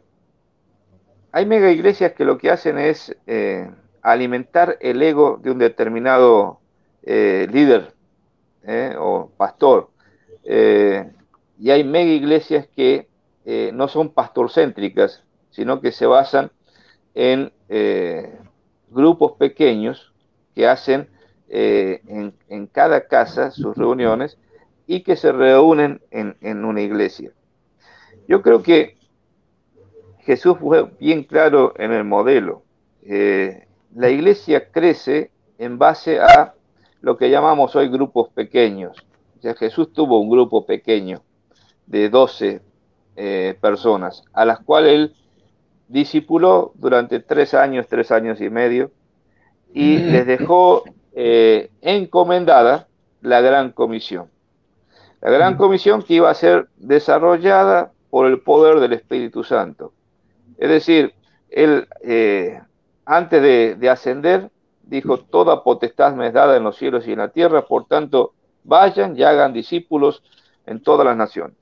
[1.32, 3.70] hay mega iglesias que lo que hacen es eh,
[4.02, 6.60] alimentar el ego de un determinado
[7.04, 7.94] eh, líder
[8.98, 9.92] o pastor.
[10.44, 13.08] y hay mega iglesias que
[13.74, 16.52] no son pastorcéntricas, sino que se basan
[17.14, 17.52] en
[18.90, 20.14] grupos pequeños
[20.56, 21.10] que hacen
[21.50, 24.38] en, en, cada casa sus reuniones
[24.88, 27.32] y que se reúnen en, en una iglesia.
[28.28, 28.98] Yo creo que
[30.20, 32.64] Jesús fue bien claro en el modelo.
[33.04, 36.54] la iglesia crece en base a
[37.02, 39.06] lo que llamamos hoy grupos pequeños.
[39.54, 41.22] Jesús tuvo un grupo pequeño
[41.86, 42.62] de 12
[43.16, 45.16] eh, personas, a las cuales él
[45.88, 48.92] discipuló durante tres años, tres años y medio,
[49.74, 50.84] y les dejó
[51.16, 52.88] eh, encomendada
[53.22, 54.30] la gran comisión.
[55.22, 59.92] La gran comisión que iba a ser desarrollada por el poder del Espíritu Santo.
[60.58, 61.14] Es decir,
[61.50, 62.62] él, eh,
[63.06, 64.52] antes de, de ascender,
[64.84, 68.34] dijo, toda potestad me es dada en los cielos y en la tierra, por tanto,
[68.64, 70.22] vayan y hagan discípulos
[70.66, 71.58] en todas las naciones,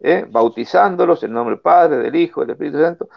[0.00, 0.26] ¿eh?
[0.28, 3.08] bautizándolos en nombre del Padre, del Hijo, del Espíritu Santo,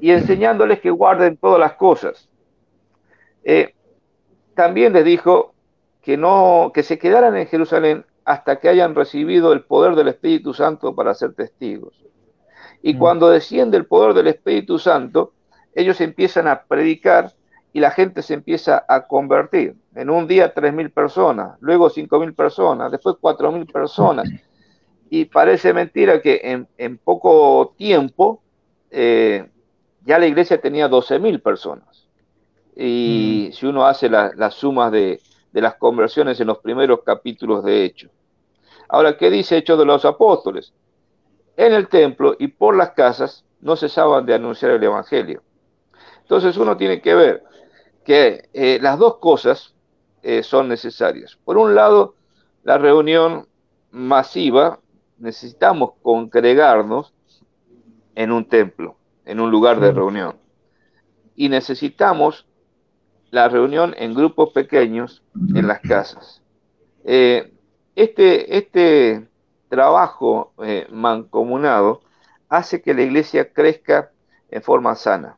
[0.00, 2.28] y enseñándoles que guarden todas las cosas.
[3.44, 3.74] Eh,
[4.58, 5.54] también les dijo
[6.02, 10.52] que, no, que se quedaran en Jerusalén hasta que hayan recibido el poder del Espíritu
[10.52, 12.04] Santo para ser testigos.
[12.82, 12.98] Y mm.
[12.98, 15.32] cuando desciende el poder del Espíritu Santo,
[15.76, 17.32] ellos empiezan a predicar
[17.72, 19.76] y la gente se empieza a convertir.
[19.94, 24.28] En un día 3.000 personas, luego 5.000 personas, después 4.000 personas.
[25.08, 28.42] Y parece mentira que en, poco tiempo
[28.90, 29.48] eh,
[30.04, 32.07] ya la iglesia tenía 12.000 personas.
[32.80, 33.52] Y mm.
[33.52, 35.20] si uno hace las sumas de,
[35.52, 38.10] de, las conversiones en los primeros capítulos de Hechos.
[38.88, 40.72] Ahora, ¿qué dice Hechos de los Apóstoles?
[41.56, 45.42] En el templo y por las casas no cesaban de anunciar el Evangelio.
[46.22, 47.42] Entonces uno tiene que ver
[48.04, 49.74] que eh, las dos cosas
[50.22, 51.38] eh, son necesarias.
[51.44, 52.14] Por un lado,
[52.62, 53.48] la reunión
[53.90, 54.78] masiva,
[55.18, 57.12] necesitamos congregarnos
[58.14, 60.36] en un templo, en un lugar de reunión.
[61.34, 62.47] Y necesitamos
[63.30, 65.22] la reunión en grupos pequeños
[65.54, 66.42] en las casas.
[67.04, 67.52] Eh,
[67.96, 69.26] este, este
[69.68, 70.52] trabajo
[70.90, 72.00] mancomunado
[72.48, 74.10] hace que la iglesia crezca
[74.50, 75.36] en forma sana.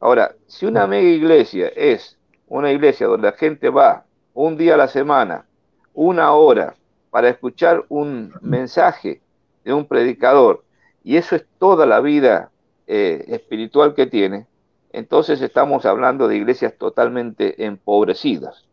[0.00, 4.04] Ahora, si una mega iglesia es una iglesia donde la gente va
[4.34, 5.46] un día a la semana,
[5.94, 6.74] una hora,
[7.10, 9.20] para escuchar un mensaje
[9.64, 10.64] de un predicador,
[11.04, 12.50] y eso es toda la vida
[12.86, 14.46] eh, espiritual que tiene,
[14.92, 18.68] entonces estamos hablando de iglesias totalmente empobrecidas,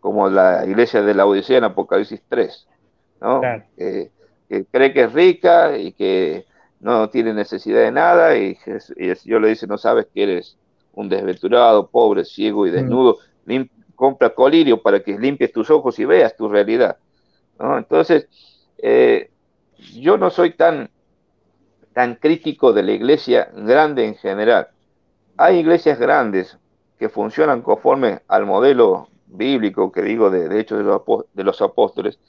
[0.00, 2.68] como la iglesia de la Odisea en Apocalipsis 3,
[3.20, 3.40] ¿no?
[3.76, 6.44] que cree que es rica y que
[6.80, 8.58] no tiene necesidad de nada, y,
[8.96, 10.56] y el Señor le dice, no sabes que eres
[10.92, 12.74] un desventurado, pobre, ciego y mm.
[12.74, 13.18] desnudo,
[13.94, 16.96] compra colirio para que limpies tus ojos y veas tu realidad.
[17.58, 18.28] Entonces,
[18.78, 19.30] eh,
[19.94, 20.88] yo no soy tan,
[21.92, 24.68] tan crítico de la iglesia grande en general.
[25.40, 26.58] Hay iglesias grandes
[26.98, 31.00] que funcionan conforme al modelo bíblico que digo de, de hecho de los,
[31.32, 32.20] de los apóstoles,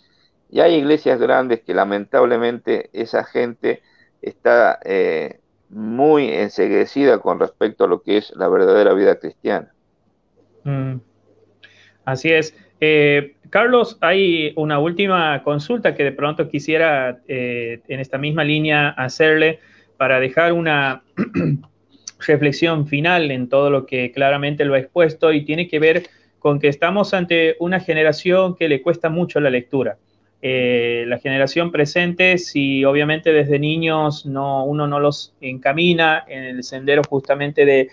[0.49, 3.81] y hay iglesias grandes que lamentablemente esa gente
[4.21, 9.73] está eh, muy enseguecida con respecto a lo que es la verdadera vida cristiana.
[10.63, 11.01] Mm.
[12.05, 12.55] Así es.
[12.79, 18.87] Eh, Carlos, hay una última consulta que de pronto quisiera eh, en esta misma línea
[18.91, 19.59] hacerle
[19.97, 21.03] para dejar una
[22.25, 26.03] reflexión final en todo lo que claramente lo ha expuesto y tiene que ver
[26.39, 29.97] con que estamos ante una generación que le cuesta mucho la lectura.
[30.41, 36.63] Eh, la generación presente, si obviamente desde niños no, uno no los encamina en el
[36.63, 37.89] sendero justamente de,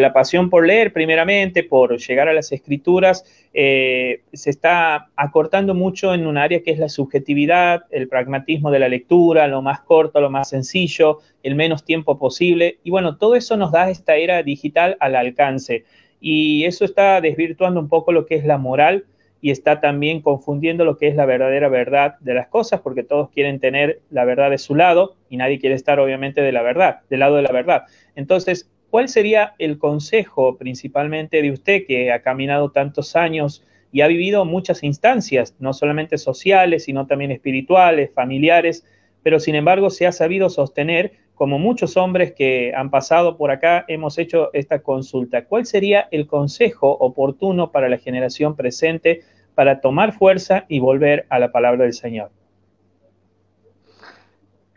[0.00, 6.14] la pasión por leer, primeramente, por llegar a las escrituras, eh, se está acortando mucho
[6.14, 10.20] en un área que es la subjetividad, el pragmatismo de la lectura, lo más corto,
[10.20, 12.78] lo más sencillo, el menos tiempo posible.
[12.82, 15.84] Y bueno, todo eso nos da esta era digital al alcance.
[16.20, 19.04] Y eso está desvirtuando un poco lo que es la moral
[19.44, 23.28] y está también confundiendo lo que es la verdadera verdad de las cosas, porque todos
[23.28, 27.00] quieren tener la verdad de su lado y nadie quiere estar obviamente de la verdad,
[27.10, 27.82] del lado de la verdad.
[28.16, 34.06] Entonces, ¿cuál sería el consejo principalmente de usted que ha caminado tantos años y ha
[34.06, 38.86] vivido muchas instancias, no solamente sociales, sino también espirituales, familiares,
[39.24, 43.84] pero sin embargo se ha sabido sostener como muchos hombres que han pasado por acá,
[43.88, 45.44] hemos hecho esta consulta.
[45.46, 49.22] ¿Cuál sería el consejo oportuno para la generación presente
[49.56, 52.30] para tomar fuerza y volver a la palabra del Señor?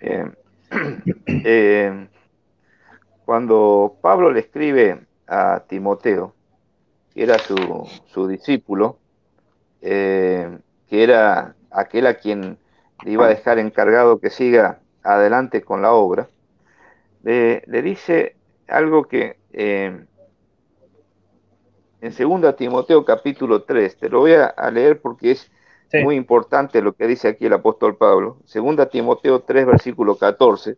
[0.01, 0.25] Eh,
[3.27, 6.33] cuando Pablo le escribe a Timoteo,
[7.13, 8.99] que era su, discípulo,
[9.81, 10.57] eh,
[10.87, 12.57] que era aquel a quien
[13.03, 16.29] le iba a dejar encargado que siga adelante con la obra,
[17.23, 18.37] le, dice
[18.69, 20.05] algo que eh,
[21.99, 25.51] en 2 Timoteo capítulo 3, te lo voy a, leer porque es
[26.01, 28.37] muy importante lo que dice aquí el apóstol Pablo.
[28.53, 30.77] 2 Timoteo 3, versículo 14.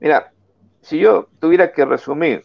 [0.00, 0.32] Mira,
[0.80, 2.42] si yo tuviera que resumir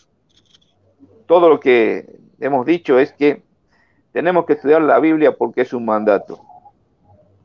[1.25, 3.43] todo lo que hemos dicho es que
[4.11, 6.41] tenemos que estudiar la Biblia porque es un mandato.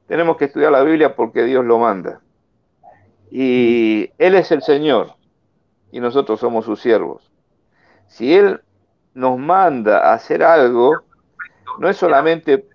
[0.07, 2.21] Tenemos que estudiar la Biblia porque Dios lo manda.
[3.31, 5.15] Y Él es el Señor
[5.91, 7.31] y nosotros somos sus siervos.
[8.07, 8.61] Si Él
[9.15, 10.93] nos manda a hacer algo,
[11.79, 12.67] no es solamente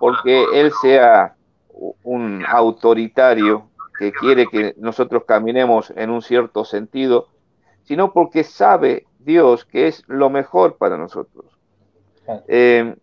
[0.00, 1.36] porque Él sea
[2.02, 3.68] un autoritario
[3.98, 7.28] que quiere que nosotros caminemos en un cierto sentido,
[7.84, 11.46] sino porque sabe Dios que es lo mejor para nosotros.
[12.48, 12.96] Eh,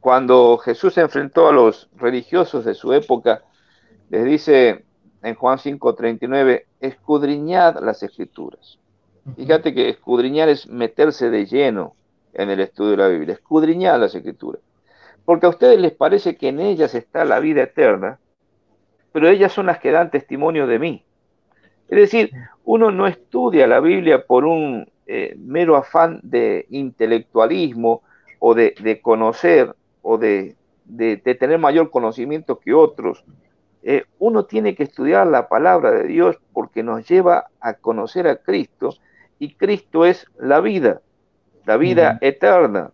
[0.00, 3.42] cuando Jesús se enfrentó a los religiosos de su época,
[4.10, 4.84] les dice
[5.22, 8.78] en Juan 5:39, escudriñad las escrituras.
[9.36, 11.94] Fíjate que escudriñar es meterse de lleno
[12.34, 14.60] en el estudio de la Biblia, escudriñad las escrituras.
[15.24, 18.18] Porque a ustedes les parece que en ellas está la vida eterna,
[19.14, 21.04] pero ellas son las que dan testimonio de mí.
[21.86, 22.32] Es decir,
[22.64, 28.02] uno no estudia la Biblia por un eh, mero afán de intelectualismo
[28.40, 30.56] o de, conocer o de,
[31.38, 33.24] tener mayor conocimiento que otros.
[33.84, 38.38] Eh, uno tiene que estudiar la palabra de Dios porque nos lleva a conocer a
[38.38, 38.96] Cristo
[39.38, 41.02] y Cristo es la vida,
[41.64, 42.90] la vida eterna.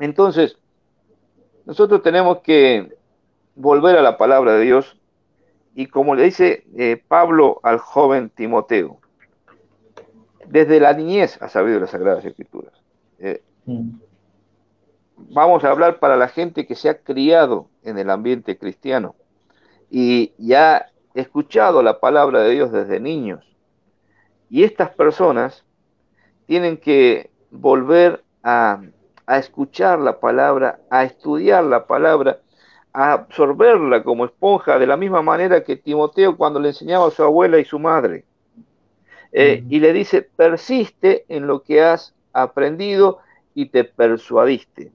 [0.00, 0.56] Entonces,
[1.66, 2.96] nosotros tenemos que
[3.54, 4.96] volver a la palabra de Dios
[5.78, 8.98] y como le dice eh, Pablo al joven Timoteo,
[10.48, 12.72] desde la niñez ha sabido las Sagradas Escrituras.
[13.18, 13.90] Eh, mm.
[15.18, 19.16] Vamos a hablar para la gente que se ha criado en el ambiente cristiano
[19.90, 23.44] y ya ha escuchado la palabra de Dios desde niños.
[24.48, 25.66] Y estas personas
[26.46, 28.80] tienen que volver a,
[29.26, 32.40] a escuchar la palabra, a estudiar la palabra
[32.96, 37.22] a absorberla como esponja, de la misma manera que Timoteo cuando le enseñaba a su
[37.22, 38.24] abuela y su madre.
[39.32, 43.18] Eh, y le dice, persiste en lo que has aprendido
[43.54, 44.92] y te persuadiste.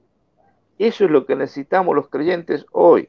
[0.80, 3.08] Eso es lo que necesitamos los creyentes hoy.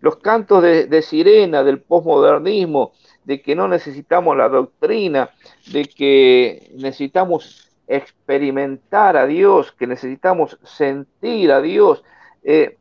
[0.00, 5.30] Los cantos de, sirena del posmodernismo, de que no necesitamos la doctrina,
[5.70, 12.02] de que necesitamos experimentar a Dios, que necesitamos sentir a Dios.
[12.42, 12.78] Eh,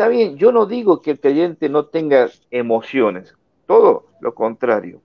[0.00, 3.36] Está bien, yo no digo que el creyente no tenga emociones,
[3.66, 5.02] todo lo contrario.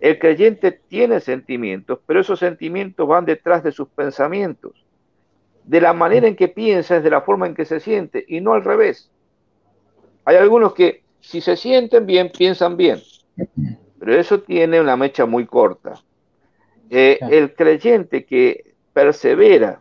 [0.00, 4.84] El creyente tiene sentimientos, pero esos sentimientos van detrás de sus pensamientos.
[5.64, 8.42] De la manera en que piensa es de la forma en que se siente y
[8.42, 9.10] no al revés.
[10.26, 13.00] Hay algunos que si se sienten bien, piensan bien,
[13.98, 15.94] pero eso tiene una mecha muy corta.
[16.90, 19.80] Eh, el creyente que persevera,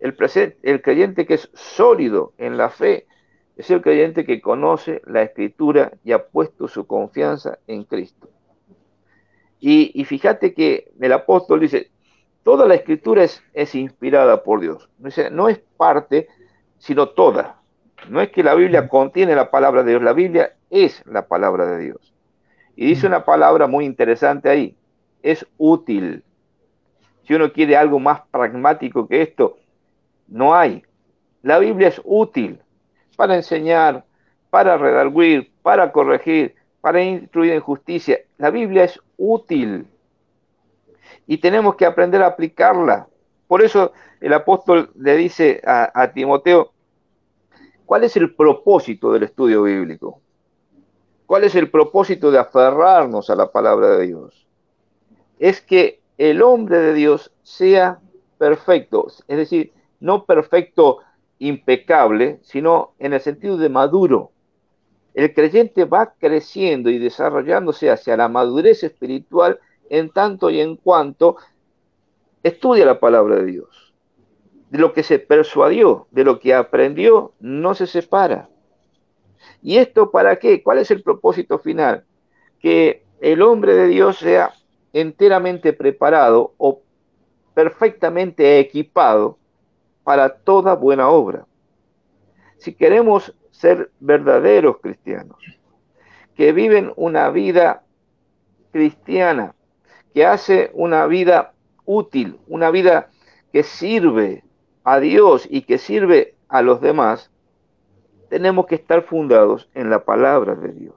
[0.00, 0.14] el,
[0.62, 3.06] el creyente que es sólido en la fe,
[3.56, 8.28] es el creyente que conoce la escritura y ha puesto su confianza en Cristo.
[9.60, 11.90] Y, fíjate que el apóstol dice,
[12.42, 14.90] toda la escritura es, es inspirada por Dios.
[14.98, 16.28] Dice, no es parte,
[16.78, 17.62] sino toda.
[18.10, 21.64] No es que la Biblia contiene la palabra de Dios, la Biblia es la palabra
[21.64, 22.12] de Dios.
[22.76, 24.76] Y dice una palabra muy interesante ahí,
[25.22, 26.24] es útil.
[27.22, 29.56] Si uno quiere algo más pragmático que esto,
[30.28, 30.82] no hay.
[31.40, 32.60] La Biblia es útil
[33.14, 34.04] para enseñar,
[34.50, 38.20] para redarguir, para corregir, para instruir en justicia.
[38.38, 39.86] La Biblia es útil
[41.26, 43.08] y tenemos que aprender a aplicarla.
[43.46, 46.72] Por eso el apóstol le dice a, Timoteo,
[47.86, 50.20] ¿cuál es el propósito del estudio bíblico?
[51.26, 54.46] ¿Cuál es el propósito de aferrarnos a la palabra de Dios?
[55.38, 57.98] Es que el hombre de Dios sea
[58.38, 60.98] perfecto, es decir, no perfecto
[61.38, 64.30] impecable, sino en el sentido de maduro.
[65.14, 71.36] El creyente va creciendo y desarrollándose hacia la madurez espiritual en tanto y en cuanto
[72.42, 73.94] estudia la palabra de Dios.
[74.70, 78.48] De lo que se persuadió, de lo que aprendió, no se separa.
[79.62, 80.62] ¿Y esto para qué?
[80.62, 82.04] ¿Cuál es el propósito final?
[82.58, 84.52] Que el hombre de Dios sea
[84.92, 86.82] enteramente preparado o
[87.54, 89.38] perfectamente equipado
[90.04, 91.46] para toda buena obra.
[92.58, 95.38] Si queremos ser verdaderos cristianos,
[96.36, 97.82] que viven una vida
[98.70, 99.54] cristiana,
[100.12, 101.52] que hace una vida
[101.84, 103.10] útil, una vida
[103.52, 104.44] que sirve
[104.84, 107.30] a Dios y que sirve a los demás,
[108.28, 110.94] tenemos que estar fundados en la palabra de Dios.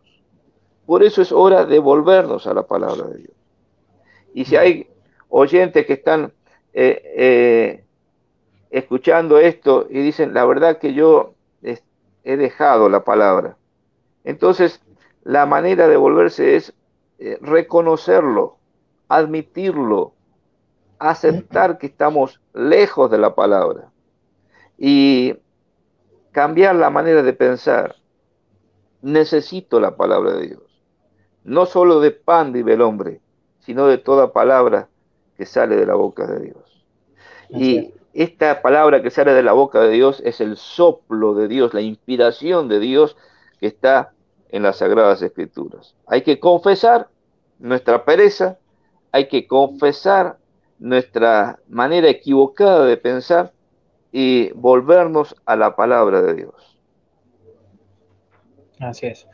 [0.86, 3.36] Por eso es hora de volvernos a la palabra de Dios.
[4.34, 4.88] Y si hay
[5.30, 6.34] oyentes que están
[6.74, 7.84] eh, eh,
[8.70, 11.34] escuchando esto y dicen, la verdad que yo
[12.24, 13.57] he dejado la palabra,
[14.24, 14.82] entonces
[15.24, 16.74] la manera de volverse es
[17.20, 18.57] eh, reconocerlo,
[19.07, 20.13] admitirlo,
[20.99, 23.91] aceptar que estamos lejos de la palabra
[24.78, 25.36] y
[26.32, 27.95] cambiar la manera de pensar.
[29.01, 30.84] Necesito la palabra de Dios.
[31.43, 33.22] No solo de pan vive el hombre,
[33.59, 34.89] sino de toda palabra
[35.36, 36.86] que sale de la boca de Dios.
[37.49, 41.76] Y esta palabra que sale de la boca de Dios es el soplo de Dios,
[41.76, 43.15] la inspiración de Dios
[43.59, 44.11] que está
[44.49, 45.93] en las Sagradas Escrituras.
[46.07, 47.09] Hay que confesar
[47.59, 48.57] nuestra pereza,
[49.11, 50.39] hay que confesar
[50.80, 53.53] nuestra manera equivocada de pensar
[54.11, 56.80] y volvernos a la palabra de Dios.
[58.80, 59.28] Así es.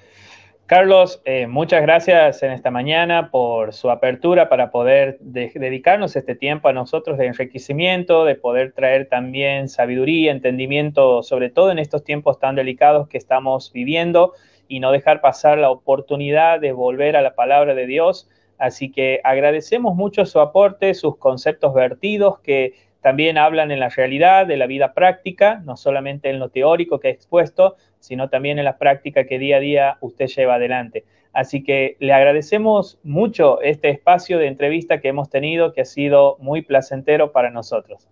[0.66, 6.70] Carlos, eh, muchas gracias en esta mañana por su apertura para poder dedicarnos este tiempo
[6.70, 12.40] a nosotros de enriquecimiento, de poder traer también sabiduría, entendimiento, sobre todo en estos tiempos
[12.40, 14.34] tan delicados que estamos viviendo
[14.70, 18.30] y no dejar pasar la oportunidad de volver a la palabra de Dios.
[18.58, 22.74] Así que agradecemos mucho su aporte, sus conceptos vertidos que
[23.04, 27.10] también hablan en la realidad de la vida práctica, no solamente en lo teórico que
[27.10, 31.04] ha expuesto, sino también en la práctica que día a día usted lleva adelante.
[31.34, 36.38] Así que le agradecemos mucho este espacio de entrevista que hemos tenido, que ha sido
[36.40, 38.08] muy placentero para nosotros.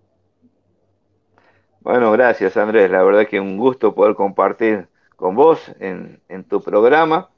[1.79, 2.91] Bueno, gracias Andrés.
[2.91, 7.29] La verdad que un gusto poder compartir con vos en, en tu programa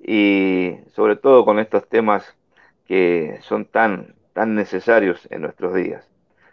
[0.00, 2.36] y sobre todo con estos temas
[2.86, 6.11] que son tan, tan necesarios en nuestros días.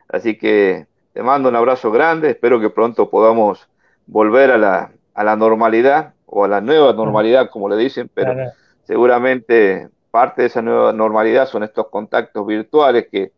[0.09, 3.69] Así que te mando un abrazo grande, espero que pronto podamos
[4.07, 8.33] volver a la, a la normalidad o a la nueva normalidad, como le dicen, pero
[8.83, 13.31] seguramente parte de esa nueva normalidad son estos contactos virtuales que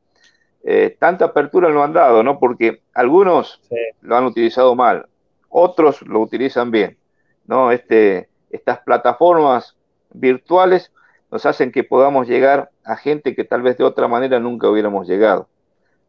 [0.63, 2.39] eh, tanta apertura no han dado, ¿no?
[2.39, 3.59] Porque algunos
[4.01, 5.07] lo han utilizado mal,
[5.49, 6.97] otros lo utilizan bien,
[7.45, 7.71] ¿no?
[7.71, 9.75] Este, estas plataformas
[10.13, 10.91] virtuales
[11.31, 15.07] nos hacen que podamos llegar a gente que tal vez de otra manera nunca hubiéramos
[15.07, 15.47] llegado.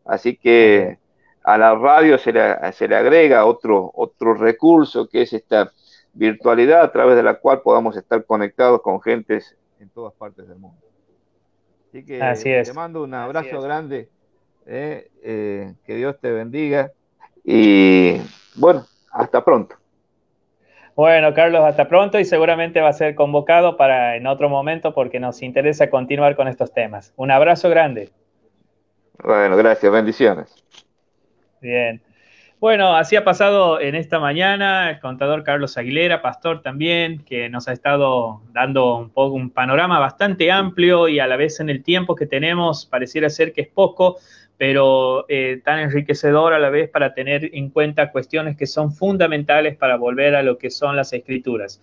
[0.04, 0.98] Así que
[1.44, 5.72] a la radio se le, se le agrega otro, otro recurso que es esta
[6.12, 10.58] virtualidad a través de la cual podamos estar conectados con gentes en todas partes del
[10.58, 10.78] mundo.
[11.88, 14.08] Así que te mando un abrazo grande,
[14.66, 16.90] eh, eh, que Dios te bendiga
[17.44, 18.18] y
[18.56, 19.76] bueno, hasta pronto.
[20.94, 25.20] Bueno, Carlos, hasta pronto y seguramente va a ser convocado para en otro momento porque
[25.20, 27.12] nos interesa continuar con estos temas.
[27.16, 28.10] Un abrazo grande.
[29.22, 30.54] Bueno, gracias, bendiciones.
[31.60, 32.00] Bien.
[32.60, 37.66] Bueno, así ha pasado en esta mañana el contador Carlos Aguilera, pastor también, que nos
[37.66, 41.82] ha estado dando un poco un panorama bastante amplio y a la vez en el
[41.82, 44.18] tiempo que tenemos pareciera ser que es poco
[44.62, 49.76] pero eh, tan enriquecedor a la vez para tener en cuenta cuestiones que son fundamentales
[49.76, 51.80] para volver a lo que son las escrituras.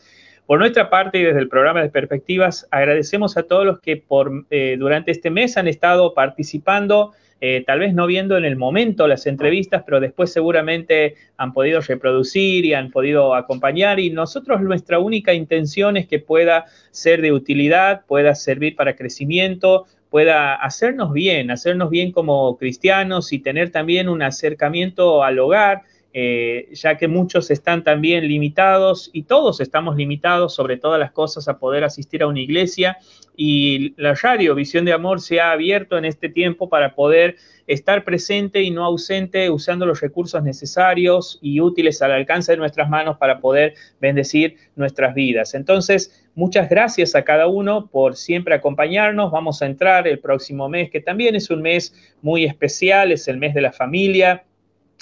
[0.49, 4.47] Por nuestra parte y desde el programa de Perspectivas, agradecemos a todos los que por,
[4.49, 9.07] eh, durante este mes han estado participando, eh, tal vez no viendo en el momento
[9.07, 13.99] las entrevistas, pero después seguramente han podido reproducir y han podido acompañar.
[13.99, 19.85] Y nosotros nuestra única intención es que pueda ser de utilidad, pueda servir para crecimiento,
[20.09, 26.69] pueda hacernos bien, hacernos bien como cristianos y tener también un acercamiento al hogar, eh,
[26.73, 31.59] ya que muchos están también limitados y todos estamos limitados sobre todas las cosas a
[31.59, 32.97] poder asistir a una iglesia
[33.41, 37.37] y la radio Visión de Amor se ha abierto en este tiempo para poder
[37.67, 42.89] estar presente y no ausente usando los recursos necesarios y útiles al alcance de nuestras
[42.89, 45.53] manos para poder bendecir nuestras vidas.
[45.53, 49.31] Entonces, muchas gracias a cada uno por siempre acompañarnos.
[49.31, 53.37] Vamos a entrar el próximo mes, que también es un mes muy especial, es el
[53.37, 54.43] mes de la familia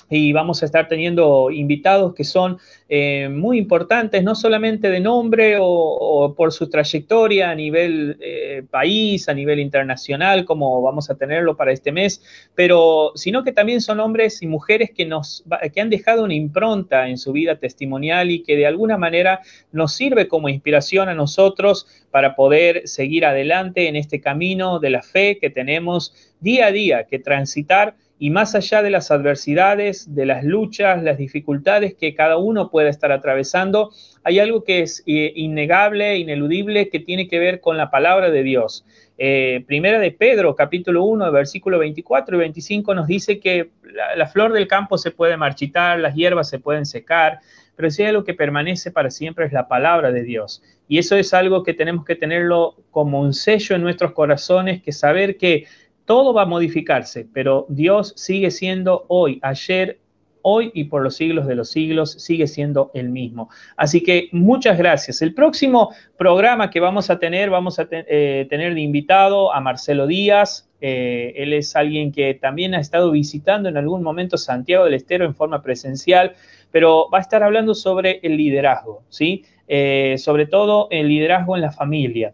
[0.10, 2.58] y vamos a estar teniendo invitados que son
[2.90, 9.28] eh, muy importantes, no solamente de nombre o, por su trayectoria a nivel eh, país,
[9.28, 12.24] a nivel internacional, como vamos a tenerlo para este mes,
[12.56, 15.44] pero sino que también son hombres y mujeres que nos
[15.74, 19.42] que han dejado una impronta en su vida testimonial y que de alguna manera
[19.72, 25.02] nos sirve como inspiración a nosotros para poder seguir adelante en este camino de la
[25.02, 30.26] fe que tenemos día a día que transitar y más allá de las adversidades, de
[30.26, 33.92] las luchas, las dificultades que cada uno puede estar atravesando,
[34.24, 38.44] hay algo que es eh, innegable, ineludible, que tiene que ver con la palabra de
[38.44, 38.86] Dios.
[39.20, 43.70] Eh, primera de Pedro, capítulo 1, versículo 24 y 25 nos dice que
[44.16, 47.40] la, flor del campo se puede marchitar, las hierbas se pueden secar,
[47.76, 50.64] pero si hay algo que permanece para siempre es la palabra de Dios.
[50.88, 54.92] Y eso es algo que tenemos que tenerlo como un sello en nuestros corazones, que
[54.92, 55.66] saber que
[56.08, 60.00] todo va a modificarse, pero Dios sigue siendo hoy, ayer,
[60.42, 63.50] hoy y por los siglos de los siglos, sigue siendo el mismo.
[63.76, 65.22] Así que muchas gracias.
[65.22, 70.08] El próximo programa que vamos a tener, vamos a eh, tener de invitado a Marcelo
[70.08, 70.70] Díaz.
[70.80, 75.26] Eh, él es alguien que también ha estado visitando en algún momento Santiago del Estero
[75.26, 76.36] en forma presencial,
[76.72, 79.44] pero va a estar hablando sobre el liderazgo, ¿sí?
[79.68, 82.34] Eh, sobre todo el liderazgo en la familia.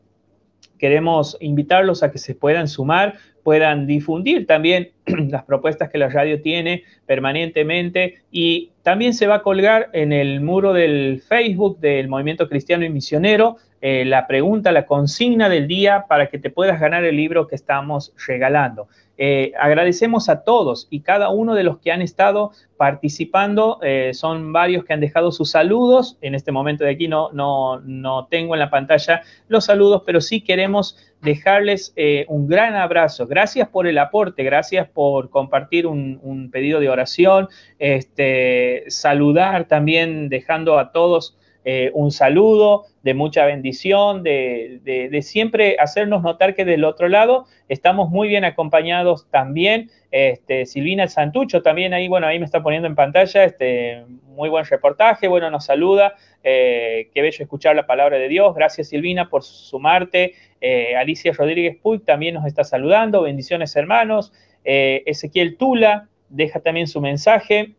[0.77, 6.41] Queremos invitarlos a que se puedan sumar puedan difundir también las propuestas que la radio
[6.41, 12.49] tiene permanentemente y también se va a colgar en el muro del Facebook del Movimiento
[12.49, 17.03] Cristiano y Misionero eh, la pregunta, la consigna del día para que te puedas ganar
[17.03, 18.87] el libro que estamos regalando.
[19.17, 23.79] Eh, agradecemos a todos y cada uno de los que han estado participando.
[23.83, 26.17] Eh, son varios que han dejado sus saludos.
[26.21, 30.19] En este momento de aquí no, no, no tengo en la pantalla los saludos, pero
[30.21, 33.25] sí queremos dejarles eh, un gran abrazo.
[33.27, 37.47] Gracias por el aporte, gracias por compartir un, pedido de oración,
[37.79, 46.21] este, saludar también dejando a todos eh, un saludo de mucha bendición, de, siempre hacernos
[46.21, 49.89] notar que del otro lado estamos muy bien acompañados también.
[50.11, 54.65] Este, Silvina Santucho también ahí, bueno, ahí me está poniendo en pantalla, este, muy buen
[54.65, 59.43] reportaje, bueno, nos saluda, eh, qué bello escuchar la palabra de Dios, gracias Silvina por
[59.43, 64.33] sumarte, eh, Alicia Rodríguez Puig también nos está saludando, bendiciones hermanos,
[64.65, 67.75] Ezequiel Tula deja también su mensaje,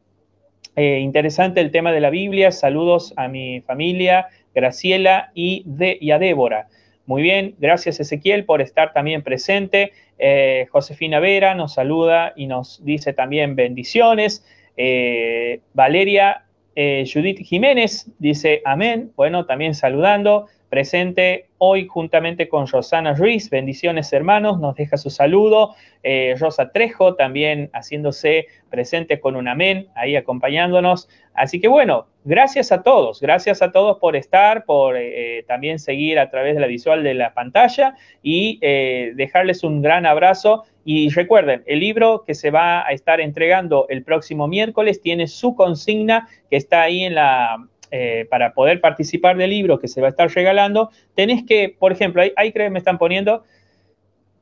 [0.76, 2.50] eh, interesante el tema de la Biblia.
[2.50, 6.68] Saludos a mi familia, Graciela y, de, a Débora.
[7.06, 9.92] Muy bien, gracias Ezequiel por estar también presente.
[10.18, 14.44] Eh, Josefina Vera nos saluda y nos dice también bendiciones.
[14.76, 16.40] Eh, Valeria
[16.76, 19.12] Judith Jiménez dice amén.
[19.14, 23.48] Bueno, también saludando presente hoy juntamente con Rosana Ruiz.
[23.48, 25.76] Bendiciones hermanos, nos deja su saludo.
[26.02, 31.08] Eh, Rosa Trejo también haciéndose presente con un amén, ahí acompañándonos.
[31.32, 36.18] Así que bueno, gracias a todos, gracias a todos por estar, por eh, también seguir
[36.18, 40.64] a través de la visual de la pantalla y eh, dejarles un gran abrazo.
[40.84, 45.54] Y recuerden, el libro que se va a estar entregando el próximo miércoles tiene su
[45.54, 47.64] consigna que está ahí en la,
[47.97, 51.92] eh, para poder participar del libro que se va a estar regalando, tenés que, por
[51.92, 53.45] ejemplo, ahí, creo que me están poniendo,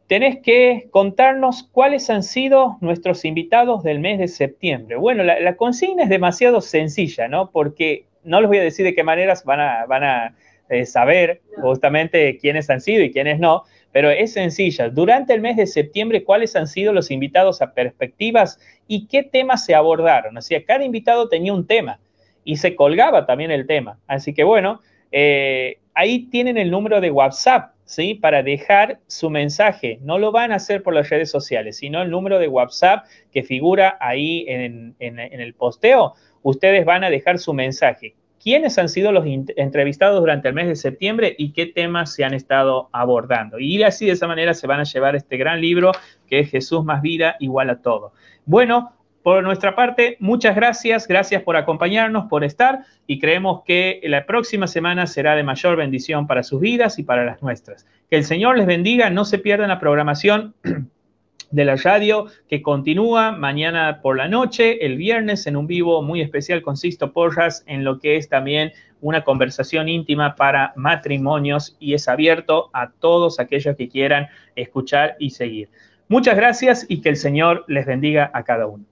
[0.07, 4.97] tenés que contarnos cuáles han sido nuestros invitados del mes de septiembre.
[4.97, 7.51] Bueno, la, consigna es demasiado sencilla, ¿no?
[7.51, 10.35] Porque no les voy a decir de qué maneras van a, van a
[10.71, 14.89] eh, saber justamente quiénes han sido y quiénes no, pero es sencilla.
[14.89, 19.67] Durante el mes de septiembre, ¿cuáles han sido los invitados a perspectivas y qué temas
[19.67, 20.39] se abordaron?
[20.39, 22.01] O sea, cada invitado tenía un tema
[22.45, 23.99] y se colgaba también el tema.
[24.07, 24.81] Así que bueno,
[25.11, 28.15] eh, ahí tienen el número de WhatsApp, ¿sí?
[28.15, 29.99] Para dejar su mensaje.
[30.03, 33.43] No lo van a hacer por las redes sociales, sino el número de WhatsApp que
[33.43, 36.15] figura ahí en, el posteo.
[36.43, 38.15] Ustedes van a dejar su mensaje.
[38.43, 42.35] ¿Quiénes han sido los entrevistados durante el mes de septiembre y qué temas se han
[42.35, 43.61] estado abordando?
[43.61, 45.93] Y así de esa manera se van a llevar este gran libro
[46.27, 48.15] que es Jesús más vida igual a todo.
[48.45, 48.91] Bueno,
[49.23, 54.67] por nuestra parte, muchas gracias, gracias por acompañarnos, por estar y creemos que la próxima
[54.67, 57.87] semana será de mayor bendición para sus vidas y para las nuestras.
[58.11, 60.55] Que el Señor les bendiga, no se pierdan la programación
[61.53, 66.21] de la radio que continúa mañana por la noche, el viernes en un vivo muy
[66.21, 71.95] especial con Sisto Porras en lo que es también una conversación íntima para matrimonios y
[71.95, 75.69] es abierto a todos aquellos que quieran escuchar y seguir.
[76.09, 78.85] Muchas gracias y que el Señor les bendiga a cada uno.